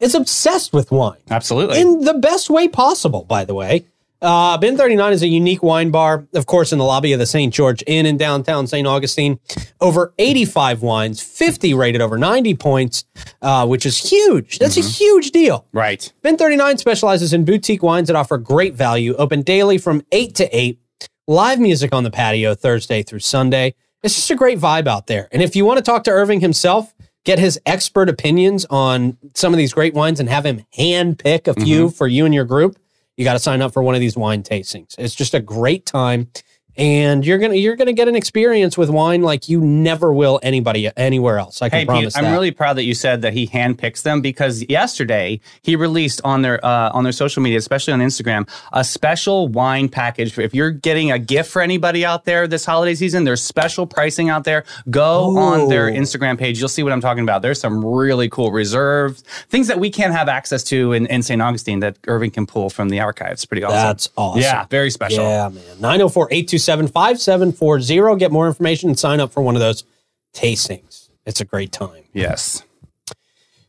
is 0.00 0.14
obsessed 0.14 0.72
with 0.72 0.90
wine 0.90 1.20
Absolutely. 1.30 1.80
in 1.80 2.00
the 2.00 2.14
best 2.14 2.50
way 2.50 2.68
possible, 2.68 3.24
by 3.24 3.44
the 3.44 3.54
way. 3.54 3.86
Uh, 4.22 4.56
Bin 4.56 4.74
39 4.74 5.12
is 5.12 5.22
a 5.22 5.26
unique 5.28 5.62
wine 5.62 5.90
bar, 5.90 6.26
of 6.32 6.46
course, 6.46 6.72
in 6.72 6.78
the 6.78 6.84
lobby 6.84 7.12
of 7.12 7.18
the 7.18 7.26
St. 7.26 7.52
George 7.52 7.84
Inn 7.86 8.06
in 8.06 8.16
downtown 8.16 8.66
St. 8.66 8.86
Augustine. 8.86 9.38
Over 9.82 10.14
85 10.18 10.80
wines, 10.80 11.20
50 11.22 11.74
rated 11.74 12.00
over 12.00 12.16
90 12.16 12.54
points, 12.54 13.04
uh, 13.42 13.66
which 13.66 13.84
is 13.84 13.98
huge. 13.98 14.58
That's 14.58 14.78
a 14.78 14.80
huge 14.80 15.30
deal. 15.30 15.66
right. 15.72 16.10
Bin 16.22 16.38
39 16.38 16.78
specializes 16.78 17.34
in 17.34 17.44
boutique 17.44 17.82
wines 17.82 18.06
that 18.06 18.16
offer 18.16 18.38
great 18.38 18.72
value, 18.72 19.14
open 19.16 19.42
daily 19.42 19.76
from 19.76 20.02
8 20.10 20.34
to 20.36 20.56
8, 20.56 20.80
live 21.26 21.60
music 21.60 21.92
on 21.92 22.04
the 22.04 22.10
patio 22.10 22.54
Thursday 22.54 23.02
through 23.02 23.18
Sunday. 23.18 23.74
It's 24.02 24.14
just 24.14 24.30
a 24.30 24.36
great 24.36 24.58
vibe 24.58 24.86
out 24.86 25.06
there. 25.06 25.28
And 25.32 25.42
if 25.42 25.54
you 25.54 25.66
want 25.66 25.78
to 25.78 25.82
talk 25.82 26.04
to 26.04 26.10
Irving 26.10 26.40
himself, 26.40 26.93
get 27.24 27.38
his 27.38 27.60
expert 27.66 28.08
opinions 28.08 28.66
on 28.70 29.16
some 29.34 29.52
of 29.52 29.58
these 29.58 29.72
great 29.72 29.94
wines 29.94 30.20
and 30.20 30.28
have 30.28 30.44
him 30.44 30.64
hand 30.74 31.18
pick 31.18 31.48
a 31.48 31.54
few 31.54 31.86
mm-hmm. 31.86 31.94
for 31.94 32.06
you 32.06 32.24
and 32.24 32.34
your 32.34 32.44
group, 32.44 32.78
you 33.16 33.24
got 33.24 33.32
to 33.32 33.38
sign 33.38 33.62
up 33.62 33.72
for 33.72 33.82
one 33.82 33.94
of 33.94 34.00
these 34.00 34.16
wine 34.16 34.42
tastings. 34.42 34.94
It's 34.98 35.14
just 35.14 35.34
a 35.34 35.40
great 35.40 35.86
time. 35.86 36.30
And 36.76 37.24
you're 37.24 37.38
gonna 37.38 37.54
you're 37.54 37.76
gonna 37.76 37.92
get 37.92 38.08
an 38.08 38.16
experience 38.16 38.76
with 38.76 38.90
wine 38.90 39.22
like 39.22 39.48
you 39.48 39.60
never 39.60 40.12
will 40.12 40.40
anybody 40.42 40.90
anywhere 40.96 41.38
else. 41.38 41.62
I 41.62 41.68
can 41.68 41.80
Hey, 41.80 41.84
promise 41.84 42.14
Pete, 42.14 42.18
I'm 42.18 42.24
that. 42.24 42.32
really 42.32 42.50
proud 42.50 42.74
that 42.74 42.84
you 42.84 42.94
said 42.94 43.22
that 43.22 43.32
he 43.32 43.46
handpicks 43.46 44.02
them 44.02 44.20
because 44.20 44.64
yesterday 44.68 45.40
he 45.62 45.76
released 45.76 46.20
on 46.24 46.42
their 46.42 46.64
uh, 46.64 46.90
on 46.92 47.04
their 47.04 47.12
social 47.12 47.42
media, 47.42 47.58
especially 47.58 47.92
on 47.92 48.00
Instagram, 48.00 48.48
a 48.72 48.82
special 48.82 49.46
wine 49.48 49.88
package. 49.88 50.36
If 50.38 50.52
you're 50.54 50.70
getting 50.72 51.12
a 51.12 51.18
gift 51.18 51.50
for 51.50 51.62
anybody 51.62 52.04
out 52.04 52.24
there 52.24 52.48
this 52.48 52.64
holiday 52.64 52.94
season, 52.96 53.24
there's 53.24 53.42
special 53.42 53.86
pricing 53.86 54.28
out 54.28 54.42
there. 54.44 54.64
Go 54.90 55.36
on 55.38 55.68
their 55.68 55.88
Instagram 55.90 56.38
page. 56.38 56.58
You'll 56.58 56.68
see 56.68 56.82
what 56.82 56.92
I'm 56.92 57.00
talking 57.00 57.22
about. 57.22 57.42
There's 57.42 57.60
some 57.60 57.84
really 57.84 58.28
cool 58.28 58.50
reserves, 58.50 59.22
things 59.48 59.68
that 59.68 59.78
we 59.78 59.90
can't 59.90 60.12
have 60.12 60.28
access 60.28 60.64
to 60.64 60.92
in, 60.92 61.06
in 61.06 61.22
St. 61.22 61.40
Augustine 61.40 61.80
that 61.80 61.96
Irving 62.08 62.30
can 62.32 62.46
pull 62.46 62.68
from 62.68 62.88
the 62.88 62.98
archives. 63.00 63.44
Pretty 63.44 63.62
awesome. 63.62 63.76
That's 63.76 64.08
awesome. 64.16 64.42
Yeah, 64.42 64.66
very 64.66 64.90
special. 64.90 65.24
Yeah, 65.24 65.48
man. 65.50 65.62
904 65.80 66.28
827 66.68 66.88
5740. 66.88 68.18
Get 68.18 68.32
more 68.32 68.46
information 68.46 68.88
and 68.90 68.98
sign 68.98 69.20
up 69.20 69.32
for 69.32 69.42
one 69.42 69.54
of 69.54 69.60
those 69.60 69.84
tastings. 70.32 71.08
It's 71.26 71.40
a 71.40 71.44
great 71.44 71.72
time. 71.72 72.04
Yes. 72.12 72.62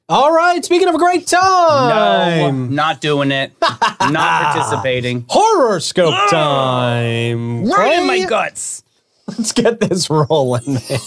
All 0.08 0.32
right. 0.32 0.64
Speaking 0.64 0.88
of 0.88 0.96
a 0.96 1.00
great 1.00 1.26
time, 1.26 1.90
No, 1.90 2.52
not 2.52 3.02
doing 3.02 3.32
it. 3.32 3.54
not 3.62 4.54
participating. 4.54 5.26
horoscope 5.28 6.14
time. 6.30 7.66
Right 7.66 8.00
in 8.00 8.08
my 8.08 8.26
guts. 8.26 8.84
Let's 9.28 9.52
get 9.52 9.80
this 9.80 10.10
rolling, 10.12 10.74
man. 10.76 11.00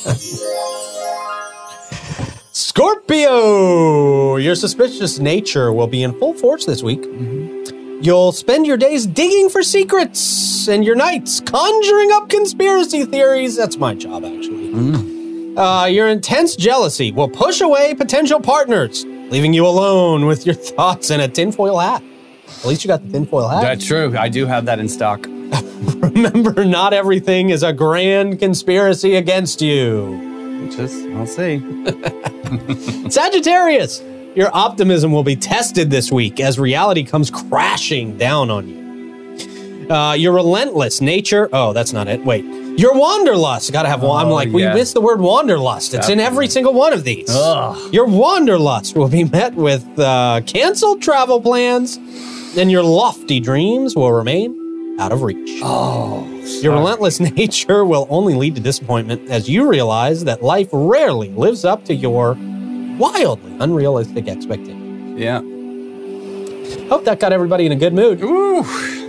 Scorpio, 2.52 4.36
your 4.36 4.54
suspicious 4.56 5.18
nature 5.20 5.72
will 5.72 5.86
be 5.86 6.02
in 6.02 6.18
full 6.18 6.34
force 6.34 6.64
this 6.64 6.82
week. 6.82 7.02
Mm-hmm. 7.02 7.77
You'll 8.00 8.30
spend 8.30 8.66
your 8.66 8.76
days 8.76 9.06
digging 9.06 9.48
for 9.48 9.62
secrets 9.62 10.68
and 10.68 10.84
your 10.84 10.94
nights 10.94 11.40
conjuring 11.40 12.12
up 12.12 12.28
conspiracy 12.28 13.04
theories. 13.04 13.56
That's 13.56 13.76
my 13.76 13.94
job, 13.94 14.24
actually. 14.24 15.56
Uh, 15.56 15.86
your 15.86 16.08
intense 16.08 16.54
jealousy 16.54 17.10
will 17.10 17.28
push 17.28 17.60
away 17.60 17.94
potential 17.94 18.38
partners, 18.40 19.04
leaving 19.04 19.52
you 19.52 19.66
alone 19.66 20.26
with 20.26 20.46
your 20.46 20.54
thoughts 20.76 21.10
and 21.10 21.20
a 21.20 21.26
tinfoil 21.26 21.78
hat. 21.78 22.02
At 22.60 22.64
least 22.66 22.84
you 22.84 22.88
got 22.88 23.04
the 23.04 23.10
tinfoil 23.10 23.48
hat. 23.48 23.62
That's 23.62 23.84
true. 23.84 24.16
I 24.16 24.28
do 24.28 24.46
have 24.46 24.64
that 24.66 24.78
in 24.78 24.88
stock. 24.88 25.26
Remember, 25.96 26.64
not 26.64 26.92
everything 26.92 27.50
is 27.50 27.64
a 27.64 27.72
grand 27.72 28.38
conspiracy 28.38 29.16
against 29.16 29.60
you. 29.60 30.68
Just, 30.70 31.04
I'll 31.08 31.26
see. 31.26 31.58
Sagittarius, 33.10 34.00
your 34.38 34.50
optimism 34.56 35.10
will 35.10 35.24
be 35.24 35.34
tested 35.34 35.90
this 35.90 36.12
week 36.12 36.38
as 36.38 36.58
reality 36.60 37.02
comes 37.02 37.28
crashing 37.28 38.16
down 38.16 38.50
on 38.50 38.68
you. 38.68 39.90
Uh, 39.92 40.12
your 40.12 40.32
relentless 40.32 41.00
nature. 41.00 41.48
Oh, 41.52 41.72
that's 41.72 41.92
not 41.92 42.06
it. 42.06 42.24
Wait. 42.24 42.44
Your 42.78 42.94
wanderlust. 42.94 43.72
Gotta 43.72 43.88
have 43.88 44.02
one. 44.02 44.20
I'm 44.24 44.30
Oh, 44.30 44.34
like, 44.34 44.50
we 44.50 44.62
missed 44.64 44.94
the 44.94 45.00
word 45.00 45.20
wanderlust. 45.20 45.92
It's 45.94 46.08
in 46.08 46.20
every 46.20 46.46
single 46.46 46.72
one 46.72 46.92
of 46.92 47.02
these. 47.02 47.28
Ugh. 47.30 47.92
Your 47.92 48.06
wanderlust 48.06 48.94
will 48.96 49.08
be 49.08 49.24
met 49.24 49.54
with 49.54 49.84
uh, 49.98 50.42
canceled 50.46 51.02
travel 51.02 51.40
plans, 51.40 51.96
and 52.56 52.70
your 52.70 52.84
lofty 52.84 53.40
dreams 53.40 53.96
will 53.96 54.12
remain 54.12 54.96
out 55.00 55.10
of 55.10 55.22
reach. 55.22 55.60
Oh, 55.64 56.24
Your 56.62 56.74
relentless 56.74 57.18
nature 57.36 57.84
will 57.84 58.06
only 58.10 58.34
lead 58.34 58.54
to 58.54 58.60
disappointment 58.60 59.28
as 59.30 59.48
you 59.48 59.68
realize 59.68 60.22
that 60.24 60.42
life 60.44 60.68
rarely 60.72 61.30
lives 61.30 61.64
up 61.64 61.84
to 61.86 61.94
your 61.94 62.36
wildly 62.98 63.56
unrealistic 63.60 64.28
expectations. 64.28 65.18
yeah. 65.18 65.40
Hope 66.88 67.04
that 67.04 67.20
got 67.20 67.32
everybody 67.32 67.66
in 67.66 67.72
a 67.72 67.76
good 67.76 67.92
mood. 67.94 68.20
Ooh, 68.22 68.62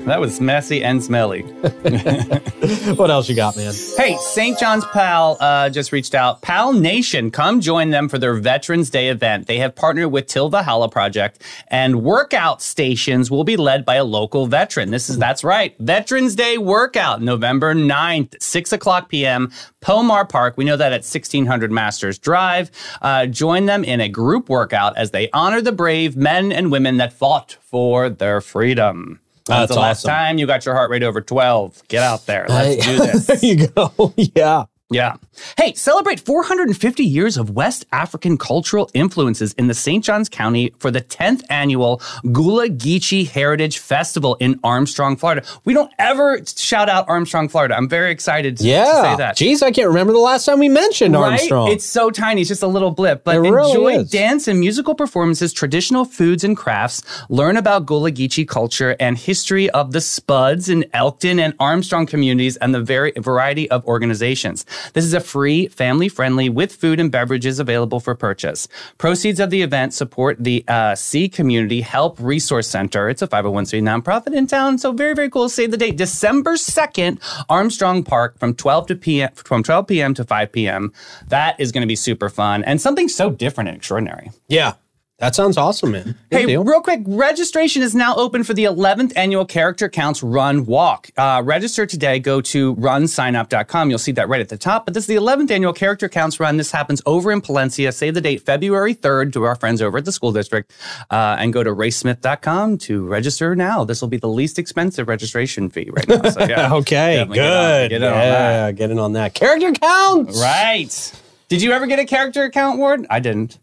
that 0.10 0.20
was 0.20 0.40
messy 0.42 0.84
and 0.84 1.04
smelly. 1.04 1.42
What 2.96 3.10
else 3.10 3.30
you 3.30 3.36
got, 3.36 3.56
man? 3.56 3.74
Hey, 3.98 4.18
St. 4.18 4.58
John's 4.60 4.86
Pal 4.88 5.38
uh, 5.40 5.70
just 5.70 5.92
reached 5.92 6.14
out. 6.14 6.42
Pal 6.42 6.74
Nation, 6.74 7.32
come 7.32 7.62
join 7.62 7.90
them 7.90 8.10
for 8.10 8.18
their 8.18 8.34
Veterans 8.36 8.90
Day 8.90 9.10
event. 9.10 9.48
They 9.48 9.58
have 9.58 9.76
partnered 9.76 10.12
with 10.12 10.28
Till 10.28 10.50
Valhalla 10.50 10.90
Project, 10.90 11.42
and 11.68 12.04
workout 12.04 12.62
stations 12.62 13.32
will 13.32 13.44
be 13.44 13.58
led 13.58 13.86
by 13.86 13.96
a 13.96 14.04
local 14.04 14.48
veteran. 14.48 14.92
This 14.92 15.10
is 15.10 15.18
that's 15.18 15.44
right, 15.44 15.76
Veterans 15.80 16.36
Day 16.36 16.58
workout, 16.58 17.22
November 17.22 17.74
9th, 17.74 18.42
6 18.42 18.74
o'clock 18.74 19.10
p.m. 19.10 19.52
Pomar 19.82 20.28
Park. 20.28 20.58
We 20.58 20.66
know 20.66 20.78
that 20.78 20.92
at 20.92 21.06
1600 21.06 21.72
Masters 21.72 22.18
Drive. 22.18 22.72
Uh, 23.02 23.26
join 23.26 23.66
them 23.66 23.84
in 23.84 24.02
a 24.02 24.10
group 24.10 24.50
workout 24.50 24.98
as 24.98 25.12
they 25.12 25.30
honor 25.32 25.62
the 25.62 25.72
brave 25.72 26.16
men 26.18 26.52
and 26.52 26.72
women 26.72 26.98
that 26.98 27.14
fought 27.14 27.58
for 27.62 28.10
their 28.10 28.42
freedom. 28.42 29.20
That's 29.50 29.74
the 29.74 29.80
last 29.80 30.04
time 30.04 30.38
you 30.38 30.48
got 30.48 30.66
your 30.66 30.76
heart 30.76 30.90
rate 30.90 31.04
over 31.04 31.22
12? 31.22 31.88
Get 31.88 32.04
out 32.04 32.26
there. 32.26 32.46
Let's 32.48 32.86
do 32.86 32.98
this. 33.00 33.26
there 33.28 33.38
you 33.42 33.68
go. 33.68 34.14
yeah. 34.18 34.66
Yeah. 34.92 35.18
Hey, 35.56 35.74
celebrate 35.76 36.20
450 36.20 37.04
years 37.04 37.38
of 37.38 37.52
West 37.52 37.86
African 37.92 38.40
cultural 38.40 38.90
influences 38.96 39.54
in 39.54 39.68
the 39.68 39.76
St. 39.76 40.04
Johns 40.04 40.28
County 40.30 40.74
for 40.80 40.90
the 40.90 41.00
10th 41.02 41.44
annual 41.52 42.02
Gullah 42.32 42.70
Geechee 42.70 43.28
Heritage 43.30 43.78
Festival 43.78 44.36
in 44.40 44.60
Armstrong, 44.64 45.16
Florida. 45.16 45.44
We 45.64 45.76
don't 45.76 45.92
ever 46.00 46.40
shout 46.44 46.90
out 46.90 47.08
Armstrong, 47.08 47.50
Florida. 47.50 47.76
I'm 47.78 47.88
very 47.88 48.12
excited 48.12 48.58
to, 48.58 48.64
to 48.64 48.70
Yeah. 48.70 49.12
say 49.12 49.18
that. 49.18 49.36
Geez, 49.38 49.62
I 49.62 49.70
can't 49.70 49.88
remember 49.90 50.12
the 50.12 50.18
last 50.20 50.46
time 50.46 50.58
we 50.58 50.70
mentioned 50.70 51.16
Armstrong. 51.16 51.72
It's 51.72 51.86
so 51.86 52.10
tiny. 52.10 52.42
It's 52.42 52.48
just 52.48 52.64
a 52.64 52.68
little 52.68 52.90
blip. 52.92 53.24
But 53.24 53.36
It 53.36 53.40
really 53.42 53.70
enjoy 53.70 53.94
is. 54.02 54.10
dance 54.10 54.48
and 54.48 54.60
musical 54.60 54.96
performances, 54.96 55.54
traditional 55.54 56.04
foods 56.04 56.44
and 56.44 56.58
crafts. 56.58 57.04
Learn 57.30 57.58
about 57.58 57.86
Gullah 57.86 58.12
Geechee 58.12 58.48
culture 58.48 58.96
and 59.00 59.20
history 59.20 59.70
of 59.70 59.92
the 59.92 60.02
Spuds 60.02 60.68
in 60.68 60.84
Elkton 60.94 61.40
and 61.40 61.54
Armstrong 61.60 62.08
communities 62.08 62.58
and 62.58 62.74
the 62.74 62.82
very 62.82 63.12
variety 63.18 63.70
of 63.70 63.86
organizations. 63.86 64.66
This 64.94 65.06
is 65.06 65.14
a 65.14 65.20
free, 65.20 65.68
family 65.68 66.10
friendly, 66.10 66.50
with 66.50 66.74
food 66.74 67.00
and 67.00 67.12
beverages 67.12 67.60
available 67.60 68.00
for 68.00 68.16
purchase. 68.16 68.68
Proceeds 68.98 69.40
of 69.40 69.50
the 69.50 69.62
event 69.62 69.94
support 69.94 70.38
the 70.40 70.64
uh, 70.68 70.96
C 70.96 71.30
Community 71.30 71.82
Help 71.82 72.18
Resource 72.20 72.68
Center. 72.68 73.10
It's 73.10 73.22
a 73.22 73.28
501c 73.28 73.82
nonprofit 73.82 74.34
in 74.34 74.48
town. 74.48 74.78
So 74.78 74.92
very, 74.92 75.14
very 75.14 75.30
cool. 75.30 75.50
Save 75.50 75.72
the 75.72 75.78
date. 75.78 75.98
December 75.98 76.56
2nd, 76.56 77.20
Armstrong 77.50 78.04
Park 78.04 78.38
from 78.40 78.54
12 78.54 78.88
to 78.88 78.96
p.m. 78.96 79.32
from 79.34 79.64
12 79.64 79.88
p.m. 79.88 80.14
to 80.14 80.24
5 80.24 80.52
p.m. 80.52 80.94
That 81.28 81.60
is 81.60 81.72
going 81.72 81.82
to 81.82 81.88
be 81.88 81.96
super 81.96 82.30
fun 82.30 82.64
and 82.64 82.80
something 82.82 83.08
so 83.08 83.30
different 83.30 83.70
and 83.70 83.78
extraordinary. 83.78 84.32
yeah. 84.48 84.74
That 85.20 85.36
sounds 85.36 85.58
awesome, 85.58 85.92
man. 85.92 86.16
Good 86.32 86.40
Hey, 86.40 86.46
deal. 86.46 86.64
real 86.64 86.80
quick, 86.82 87.02
registration 87.06 87.82
is 87.82 87.94
now 87.94 88.16
open 88.16 88.46
for 88.46 88.54
the 88.54 88.64
11th 88.64 89.12
annual 89.18 89.44
Character 89.46 89.90
Counts 89.90 90.24
Run 90.24 90.66
Walk. 90.66 91.10
Uh, 91.18 91.42
register 91.44 91.86
today. 91.86 92.20
Go 92.20 92.40
to 92.40 92.74
runsignup.com. 92.78 93.90
You'll 93.90 94.00
see 94.00 94.14
that 94.14 94.30
right 94.30 94.40
at 94.40 94.48
the 94.48 94.58
top. 94.58 94.86
But 94.86 94.94
this 94.94 95.04
is 95.04 95.08
the 95.08 95.16
11th 95.16 95.52
annual 95.52 95.74
Character 95.74 96.08
Counts 96.08 96.40
Run. 96.40 96.56
This 96.56 96.72
happens 96.72 97.02
over 97.06 97.34
in 97.34 97.42
Palencia. 97.42 97.94
Save 97.94 98.14
the 98.14 98.22
date, 98.22 98.46
February 98.46 98.96
3rd, 98.96 99.34
to 99.34 99.44
our 99.44 99.56
friends 99.56 99.82
over 99.82 99.98
at 99.98 100.06
the 100.06 100.12
school 100.14 100.32
district. 100.32 100.72
Uh, 101.12 101.36
and 101.38 101.52
go 101.52 101.64
to 101.64 101.72
racesmith.com 101.76 102.78
to 102.78 103.06
register 103.06 103.56
now. 103.56 103.84
This 103.84 104.00
will 104.02 104.08
be 104.08 104.18
the 104.18 104.30
least 104.30 104.58
expensive 104.58 105.10
registration 105.10 105.70
fee 105.70 105.90
right 105.92 106.08
now. 106.08 106.30
So, 106.30 106.46
yeah. 106.46 106.74
okay, 106.76 107.18
Definitely 107.18 107.36
get 107.36 107.52
on- 107.52 107.62
good. 107.82 107.90
get 107.90 108.04
on 108.04 108.12
that. 108.14 108.24
yeah, 108.24 108.72
get 108.72 108.92
in 108.92 109.00
on 109.00 109.14
that. 109.14 109.34
Character 109.34 109.72
counts. 109.74 110.40
Right. 110.42 111.22
Did 111.50 111.62
you 111.62 111.74
ever 111.74 111.88
get 111.88 112.00
a 112.00 112.06
character 112.06 112.44
account, 112.46 112.78
Ward? 112.80 113.06
I 113.10 113.20
didn't. 113.20 113.58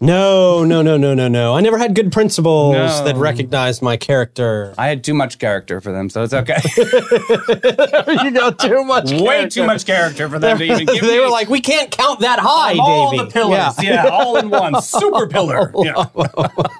No, 0.00 0.62
no, 0.64 0.80
no, 0.82 0.96
no, 0.96 1.12
no, 1.14 1.26
no. 1.28 1.54
I 1.56 1.60
never 1.60 1.76
had 1.78 1.94
good 1.94 2.12
principles 2.12 2.74
No. 2.74 3.04
that 3.04 3.16
recognized 3.16 3.82
my 3.82 3.96
character. 3.96 4.72
I 4.78 4.86
had 4.88 5.02
too 5.02 5.14
much 5.14 5.38
character 5.38 5.80
for 5.80 5.90
them, 5.92 6.08
so 6.08 6.22
it's 6.22 6.32
okay. 6.34 6.58
you 6.76 8.30
got 8.30 8.58
too 8.60 8.84
much. 8.84 9.10
Way 9.10 9.48
too 9.48 9.64
much 9.66 9.84
character 9.86 10.28
for 10.28 10.38
them 10.38 10.58
to 10.58 10.64
even 10.64 10.86
give 10.86 10.94
you. 10.96 11.00
they 11.02 11.18
me 11.18 11.20
were 11.20 11.28
like, 11.30 11.48
we 11.48 11.60
can't 11.60 11.90
count 11.90 12.20
that 12.20 12.38
high, 12.38 12.76
all 12.78 13.10
Davey. 13.10 13.24
the 13.24 13.30
pillars. 13.30 13.82
Yeah. 13.82 14.06
all 14.08 14.36
in 14.36 14.50
one. 14.50 14.80
Super 14.82 15.26
pillar. 15.26 15.72
Yeah. 15.76 16.04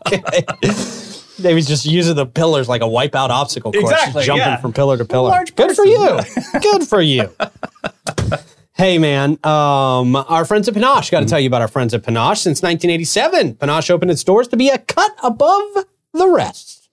Okay. 0.06 0.44
Davey's 1.40 1.66
just 1.68 1.86
using 1.86 2.16
the 2.16 2.26
pillars 2.26 2.68
like 2.68 2.82
a 2.82 2.86
wipeout 2.86 3.30
obstacle 3.30 3.72
course, 3.72 3.84
Exactly, 3.92 4.24
jumping 4.24 4.46
yeah. 4.46 4.56
from 4.56 4.72
pillar 4.72 4.96
to 4.96 5.04
pillar. 5.04 5.44
Good 5.56 5.72
for 5.76 5.84
you. 5.86 6.18
Good 6.60 6.86
for 6.88 7.00
you. 7.00 7.30
Hey 8.78 8.96
man, 8.96 9.40
um, 9.42 10.14
our 10.14 10.44
friends 10.44 10.68
at 10.68 10.74
Panache. 10.74 11.10
Got 11.10 11.18
to 11.18 11.26
tell 11.26 11.40
you 11.40 11.48
about 11.48 11.62
our 11.62 11.66
friends 11.66 11.94
at 11.94 12.04
Panache. 12.04 12.38
Since 12.38 12.62
1987, 12.62 13.56
Panache 13.56 13.90
opened 13.90 14.12
its 14.12 14.22
doors 14.22 14.46
to 14.48 14.56
be 14.56 14.68
a 14.68 14.78
cut 14.78 15.10
above 15.20 15.84
the 16.12 16.28
rest. 16.28 16.88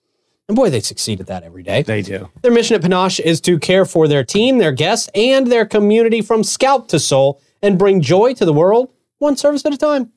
And 0.48 0.56
boy, 0.56 0.68
they 0.68 0.80
succeed 0.80 1.20
at 1.20 1.28
that 1.28 1.44
every 1.44 1.62
day. 1.62 1.82
They 1.82 2.02
do. 2.02 2.28
Their 2.42 2.50
mission 2.50 2.74
at 2.74 2.82
Panache 2.82 3.20
is 3.20 3.40
to 3.42 3.60
care 3.60 3.84
for 3.84 4.08
their 4.08 4.24
team, 4.24 4.58
their 4.58 4.72
guests, 4.72 5.08
and 5.14 5.46
their 5.46 5.64
community 5.64 6.22
from 6.22 6.42
scalp 6.42 6.88
to 6.88 6.98
soul 6.98 7.40
and 7.62 7.78
bring 7.78 8.00
joy 8.00 8.34
to 8.34 8.44
the 8.44 8.52
world 8.52 8.90
one 9.18 9.36
service 9.36 9.64
at 9.64 9.72
a 9.72 9.78
time. 9.78 10.10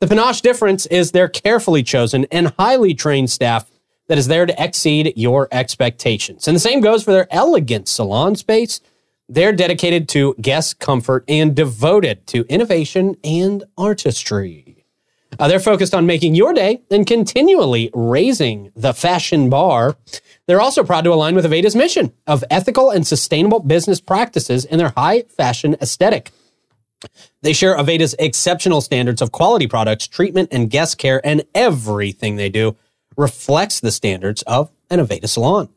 The 0.00 0.06
Panache 0.06 0.40
difference 0.40 0.86
is 0.86 1.12
their 1.12 1.28
carefully 1.28 1.82
chosen 1.82 2.24
and 2.32 2.54
highly 2.58 2.94
trained 2.94 3.30
staff 3.30 3.70
that 4.08 4.16
is 4.16 4.28
there 4.28 4.46
to 4.46 4.64
exceed 4.64 5.12
your 5.14 5.46
expectations. 5.52 6.48
And 6.48 6.56
the 6.56 6.60
same 6.60 6.80
goes 6.80 7.04
for 7.04 7.12
their 7.12 7.28
elegant 7.30 7.86
salon 7.86 8.34
space. 8.34 8.80
They're 9.32 9.54
dedicated 9.54 10.10
to 10.10 10.34
guest 10.42 10.78
comfort 10.78 11.24
and 11.26 11.56
devoted 11.56 12.26
to 12.26 12.44
innovation 12.50 13.16
and 13.24 13.64
artistry. 13.78 14.84
Uh, 15.38 15.48
they're 15.48 15.58
focused 15.58 15.94
on 15.94 16.04
making 16.04 16.34
your 16.34 16.52
day 16.52 16.82
and 16.90 17.06
continually 17.06 17.90
raising 17.94 18.72
the 18.76 18.92
fashion 18.92 19.48
bar. 19.48 19.96
They're 20.46 20.60
also 20.60 20.84
proud 20.84 21.04
to 21.04 21.14
align 21.14 21.34
with 21.34 21.46
Aveda's 21.46 21.74
mission 21.74 22.12
of 22.26 22.44
ethical 22.50 22.90
and 22.90 23.06
sustainable 23.06 23.60
business 23.60 24.02
practices 24.02 24.66
in 24.66 24.76
their 24.76 24.92
high 24.94 25.22
fashion 25.22 25.76
aesthetic. 25.80 26.30
They 27.40 27.54
share 27.54 27.74
Aveda's 27.74 28.14
exceptional 28.18 28.82
standards 28.82 29.22
of 29.22 29.32
quality 29.32 29.66
products, 29.66 30.06
treatment, 30.06 30.50
and 30.52 30.68
guest 30.68 30.98
care, 30.98 31.26
and 31.26 31.42
everything 31.54 32.36
they 32.36 32.50
do 32.50 32.76
reflects 33.16 33.80
the 33.80 33.92
standards 33.92 34.42
of 34.42 34.70
an 34.90 34.98
Aveda 34.98 35.26
salon. 35.26 35.70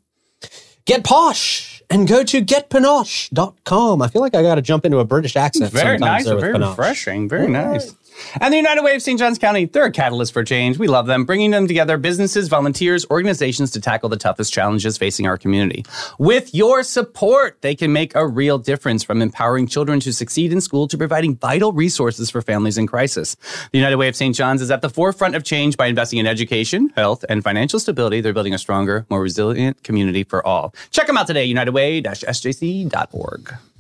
Get 0.84 1.06
posh 1.06 1.75
and 1.90 2.08
go 2.08 2.24
to 2.24 2.42
getpanache.com. 2.42 4.02
I 4.02 4.08
feel 4.08 4.22
like 4.22 4.36
I 4.36 4.42
got 4.42 4.56
to 4.56 4.62
jump 4.62 4.86
into 4.86 5.00
a 5.00 5.06
British 5.06 5.36
accent. 5.36 5.72
Very 5.72 5.98
nice. 5.98 6.26
Very 6.26 6.54
refreshing. 6.54 7.30
Very 7.30 7.48
nice. 7.48 7.96
And 8.42 8.54
the 8.54 8.58
United 8.58 8.84
Way 8.84 8.96
of 8.96 9.02
St. 9.02 9.20
Johns 9.20 9.38
County, 9.38 9.66
they're 9.66 9.86
a 9.86 9.92
catalyst 9.92 10.34
for 10.34 10.44
change. 10.44 10.78
We 10.78 10.88
love 10.88 11.08
them, 11.08 11.26
bringing 11.26 11.52
them 11.52 11.68
together 11.68 11.98
businesses, 11.98 12.48
volunteers, 12.48 13.06
organizations 13.10 13.72
to 13.72 13.82
tackle 13.82 14.10
the 14.10 14.18
toughest 14.18 14.54
challenges 14.54 14.98
facing 14.98 15.28
our 15.28 15.38
community. 15.38 15.86
With 16.20 16.54
your 16.54 16.84
support, 16.84 17.62
they 17.62 17.76
can 17.76 17.94
make 17.94 18.16
a 18.16 18.28
real 18.28 18.58
difference 18.58 19.04
from 19.04 19.22
empowering 19.22 19.68
children 19.68 20.00
to 20.02 20.14
succeed 20.14 20.52
in 20.52 20.62
school 20.62 20.88
to 20.88 20.98
providing 20.98 21.38
vital 21.38 21.74
resources 21.74 22.30
for 22.30 22.42
families 22.42 22.78
in 22.78 22.88
crisis. 22.88 23.36
The 23.72 23.78
United 23.78 23.98
Way 23.98 24.08
of 24.08 24.16
St. 24.16 24.36
John's 24.36 24.62
is 24.62 24.72
at 24.72 24.82
the 24.82 24.90
forefront 24.90 25.36
of 25.36 25.44
change 25.44 25.78
by 25.78 25.88
investing 25.88 26.20
in 26.20 26.28
education, 26.28 26.92
health, 26.96 27.26
and 27.30 27.44
financial 27.44 27.80
stability. 27.80 28.22
They're 28.22 28.34
building 28.34 28.54
a 28.54 28.58
stronger, 28.58 29.06
more 29.10 29.22
resilient 29.22 29.84
community 29.84 30.24
for 30.24 30.46
all. 30.46 30.74
Check 30.92 31.08
them 31.08 31.18
out 31.18 31.28
today, 31.28 31.52
unitedway-sjc.org. 31.52 33.75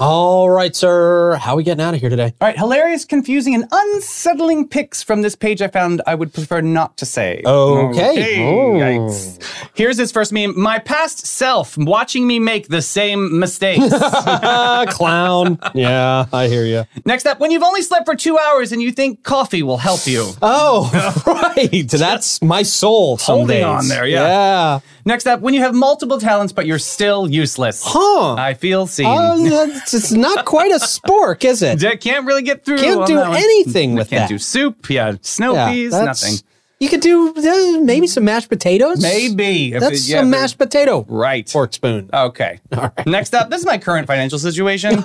All 0.00 0.48
right, 0.48 0.76
sir. 0.76 1.34
How 1.34 1.54
are 1.54 1.56
we 1.56 1.64
getting 1.64 1.84
out 1.84 1.92
of 1.92 1.98
here 2.00 2.08
today? 2.08 2.32
All 2.40 2.46
right, 2.46 2.56
hilarious, 2.56 3.04
confusing, 3.04 3.56
and 3.56 3.64
unsettling 3.72 4.68
pics 4.68 5.02
from 5.02 5.22
this 5.22 5.34
page 5.34 5.60
I 5.60 5.66
found 5.66 6.02
I 6.06 6.14
would 6.14 6.32
prefer 6.32 6.60
not 6.60 6.96
to 6.98 7.04
say. 7.04 7.42
Okay. 7.44 8.46
Oh. 8.46 8.74
Yikes. 8.74 9.42
Here's 9.74 9.96
his 9.98 10.12
first 10.12 10.32
meme. 10.32 10.56
My 10.56 10.78
past 10.78 11.26
self 11.26 11.76
watching 11.76 12.28
me 12.28 12.38
make 12.38 12.68
the 12.68 12.80
same 12.80 13.40
mistakes. 13.40 13.88
Clown. 14.94 15.58
Yeah, 15.74 16.26
I 16.32 16.46
hear 16.46 16.64
you. 16.64 16.84
Next 17.04 17.26
up, 17.26 17.40
when 17.40 17.50
you've 17.50 17.64
only 17.64 17.82
slept 17.82 18.06
for 18.06 18.14
two 18.14 18.38
hours 18.38 18.70
and 18.70 18.80
you 18.80 18.92
think 18.92 19.24
coffee 19.24 19.64
will 19.64 19.78
help 19.78 20.06
you. 20.06 20.30
Oh, 20.40 20.92
right. 21.26 21.88
That's 21.90 22.40
my 22.40 22.62
soul. 22.62 23.16
Holding 23.16 23.48
days. 23.48 23.64
on 23.64 23.88
there, 23.88 24.06
yeah. 24.06 24.28
Yeah. 24.28 24.80
Next 25.04 25.26
up, 25.26 25.40
when 25.40 25.54
you 25.54 25.62
have 25.62 25.74
multiple 25.74 26.20
talents 26.20 26.52
but 26.52 26.66
you're 26.66 26.78
still 26.78 27.28
useless. 27.28 27.82
Huh. 27.84 28.34
I 28.34 28.54
feel 28.54 28.86
seen. 28.86 29.06
Oh, 29.08 29.80
that's, 29.92 30.04
it's 30.04 30.12
not 30.12 30.44
quite 30.44 30.70
a 30.70 30.76
spork, 30.76 31.44
is 31.44 31.62
it? 31.62 31.80
Can't 32.00 32.26
really 32.26 32.42
get 32.42 32.64
through. 32.64 32.78
Can't 32.78 33.06
do 33.06 33.18
anything 33.20 33.94
with 33.94 34.10
Can't 34.10 34.22
that. 34.22 34.28
do 34.28 34.38
soup. 34.38 34.88
Yeah, 34.90 35.14
snow 35.22 35.54
Yeah, 35.54 35.70
peas. 35.72 35.92
Nothing. 35.92 36.34
You 36.80 36.88
could 36.88 37.00
do 37.00 37.34
uh, 37.36 37.80
maybe 37.80 38.06
some 38.06 38.24
mashed 38.24 38.48
potatoes. 38.48 39.02
Maybe. 39.02 39.72
If 39.72 39.80
That's 39.80 40.04
it- 40.04 40.10
yeah, 40.10 40.20
some 40.20 40.30
mashed 40.30 40.58
potato 40.58 41.04
Right. 41.08 41.48
fork 41.48 41.72
spoon. 41.72 42.08
Okay. 42.14 42.60
All 42.72 42.82
right. 42.96 43.06
Next 43.06 43.34
up, 43.34 43.50
this 43.50 43.58
is 43.60 43.66
my 43.66 43.78
current 43.78 44.06
financial 44.06 44.38
situation. 44.38 44.92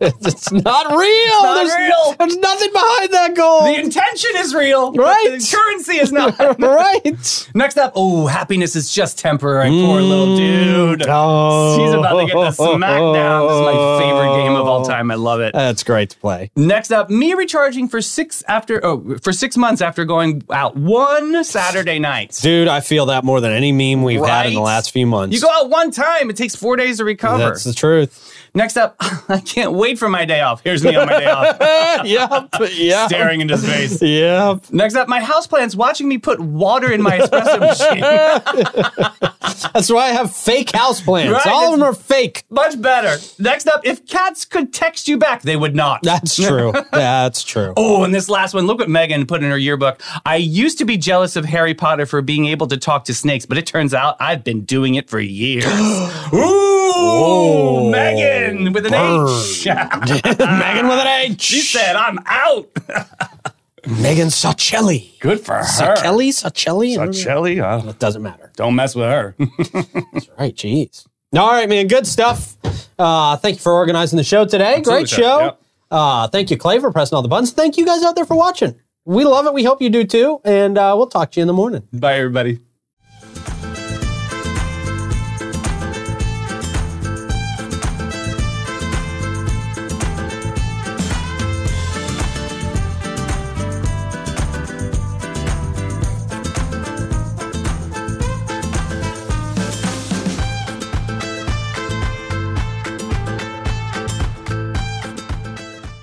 it's 0.00 0.52
not 0.52 0.96
real. 0.96 1.42
not 1.42 1.54
there's, 1.56 1.74
real. 1.76 2.14
There's 2.18 2.36
nothing 2.36 2.72
behind 2.72 3.12
that 3.12 3.34
goal. 3.34 3.64
the 3.64 3.74
intention 3.80 4.30
is 4.36 4.54
real, 4.54 4.92
but 4.92 5.02
Right. 5.02 5.30
the 5.36 5.56
currency 5.56 5.94
is 5.98 6.12
not. 6.12 6.38
right. 6.60 7.48
Next 7.54 7.76
up, 7.76 7.92
oh, 7.96 8.26
happiness 8.28 8.76
is 8.76 8.92
just 8.92 9.18
temporary. 9.18 9.68
Poor 9.70 10.00
little 10.00 10.36
dude. 10.36 11.04
Oh. 11.08 11.84
He's 11.84 11.92
about 11.92 12.20
to 12.20 12.26
get 12.26 12.34
the 12.34 12.50
smackdown. 12.50 13.48
This 13.48 13.56
is 13.56 13.62
my 13.62 13.98
favorite 14.00 14.36
game 14.44 14.54
of 14.54 14.66
all 14.68 14.84
time. 14.84 15.10
I 15.10 15.16
love 15.16 15.40
it. 15.40 15.52
That's 15.54 15.82
great 15.82 16.10
to 16.10 16.18
play. 16.18 16.52
Next 16.54 16.92
up, 16.92 17.10
me 17.10 17.34
recharging 17.34 17.88
for 17.88 18.00
six 18.00 18.44
after 18.46 18.84
oh 18.84 19.16
for 19.22 19.32
six 19.32 19.56
months 19.56 19.82
after 19.82 20.03
going 20.04 20.42
out 20.50 20.76
one 20.76 21.42
Saturday 21.44 21.98
night. 21.98 22.38
Dude, 22.42 22.68
I 22.68 22.80
feel 22.80 23.06
that 23.06 23.24
more 23.24 23.40
than 23.40 23.52
any 23.52 23.72
meme 23.72 24.02
we've 24.02 24.24
had 24.24 24.46
in 24.46 24.54
the 24.54 24.60
last 24.60 24.90
few 24.90 25.06
months. 25.06 25.34
You 25.34 25.40
go 25.40 25.50
out 25.50 25.70
one 25.70 25.90
time, 25.90 26.30
it 26.30 26.36
takes 26.36 26.54
four 26.54 26.76
days 26.76 26.98
to 26.98 27.04
recover. 27.04 27.38
That's 27.38 27.64
the 27.64 27.74
truth. 27.74 28.32
Next 28.56 28.76
up, 28.76 28.94
I 29.28 29.40
can't 29.40 29.72
wait 29.72 29.98
for 29.98 30.08
my 30.08 30.24
day 30.24 30.40
off. 30.40 30.62
Here's 30.62 30.84
me 30.84 30.94
on 30.94 31.08
my 31.08 31.18
day 31.18 31.26
off, 31.26 31.56
yep. 32.06 32.50
Yep. 32.72 33.08
staring 33.08 33.40
into 33.40 33.58
space. 33.58 34.00
Yep. 34.00 34.70
Next 34.70 34.94
up, 34.94 35.08
my 35.08 35.20
houseplants 35.20 35.74
watching 35.74 36.06
me 36.06 36.18
put 36.18 36.38
water 36.38 36.92
in 36.92 37.02
my 37.02 37.18
espresso 37.18 37.58
machine. 37.58 38.00
That's 39.74 39.90
why 39.90 40.04
I 40.04 40.08
have 40.10 40.34
fake 40.34 40.68
houseplants. 40.68 41.32
Right, 41.32 41.46
All 41.48 41.72
of 41.72 41.80
them 41.80 41.82
are 41.82 41.94
fake. 41.94 42.44
Much 42.48 42.80
better. 42.80 43.20
Next 43.40 43.66
up, 43.66 43.80
if 43.84 44.06
cats 44.06 44.44
could 44.44 44.72
text 44.72 45.08
you 45.08 45.18
back, 45.18 45.42
they 45.42 45.56
would 45.56 45.74
not. 45.74 46.02
That's 46.02 46.36
true. 46.36 46.72
That's 46.92 47.42
true. 47.42 47.72
Oh, 47.76 48.04
and 48.04 48.14
this 48.14 48.28
last 48.28 48.54
one, 48.54 48.68
look 48.68 48.78
what 48.78 48.88
Megan 48.88 49.26
put 49.26 49.42
in 49.42 49.50
her 49.50 49.58
yearbook. 49.58 50.00
I 50.24 50.36
used 50.36 50.78
to 50.78 50.84
be 50.84 50.96
jealous 50.96 51.34
of 51.34 51.44
Harry 51.44 51.74
Potter 51.74 52.06
for 52.06 52.22
being 52.22 52.46
able 52.46 52.68
to 52.68 52.76
talk 52.76 53.04
to 53.06 53.14
snakes, 53.14 53.46
but 53.46 53.58
it 53.58 53.66
turns 53.66 53.92
out 53.92 54.16
I've 54.20 54.44
been 54.44 54.64
doing 54.64 54.94
it 54.94 55.10
for 55.10 55.18
years. 55.18 55.64
Ooh, 56.32 57.90
Megan 57.90 58.43
with 58.72 58.86
an 58.86 58.94
H. 58.94 59.66
Megan 59.66 60.88
with 60.88 60.98
an 60.98 61.06
H. 61.06 61.40
she 61.40 61.60
said, 61.60 61.96
I'm 61.96 62.18
out. 62.26 62.68
Megan 63.86 64.28
Sacelli. 64.28 65.18
Good 65.20 65.40
for 65.40 65.54
her. 65.56 65.62
Sacelli? 65.64 66.28
Sacelli? 66.30 67.14
Shelly, 67.22 67.60
uh, 67.60 67.86
It 67.88 67.98
doesn't 67.98 68.22
matter. 68.22 68.50
don't 68.56 68.74
mess 68.74 68.94
with 68.94 69.04
her. 69.06 69.34
That's 69.58 70.28
Right, 70.38 70.54
jeez. 70.54 71.06
All 71.36 71.50
right, 71.50 71.68
man. 71.68 71.86
Good 71.88 72.06
stuff. 72.06 72.56
Uh, 72.98 73.36
thank 73.36 73.56
you 73.56 73.60
for 73.60 73.72
organizing 73.72 74.16
the 74.16 74.24
show 74.24 74.46
today. 74.46 74.80
Great 74.80 75.08
show. 75.08 75.40
yep. 75.40 75.60
Uh, 75.90 76.28
thank 76.28 76.50
you, 76.50 76.56
Clay, 76.56 76.78
for 76.78 76.90
pressing 76.92 77.14
all 77.16 77.22
the 77.22 77.28
buttons. 77.28 77.52
Thank 77.52 77.76
you 77.76 77.84
guys 77.84 78.02
out 78.02 78.14
there 78.16 78.24
for 78.24 78.36
watching. 78.36 78.74
We 79.04 79.24
love 79.24 79.44
it. 79.46 79.52
We 79.52 79.64
hope 79.64 79.82
you 79.82 79.90
do 79.90 80.04
too. 80.04 80.40
And 80.44 80.78
uh, 80.78 80.94
we'll 80.96 81.08
talk 81.08 81.32
to 81.32 81.40
you 81.40 81.42
in 81.42 81.46
the 81.48 81.52
morning. 81.52 81.86
Bye, 81.92 82.14
everybody. 82.18 82.60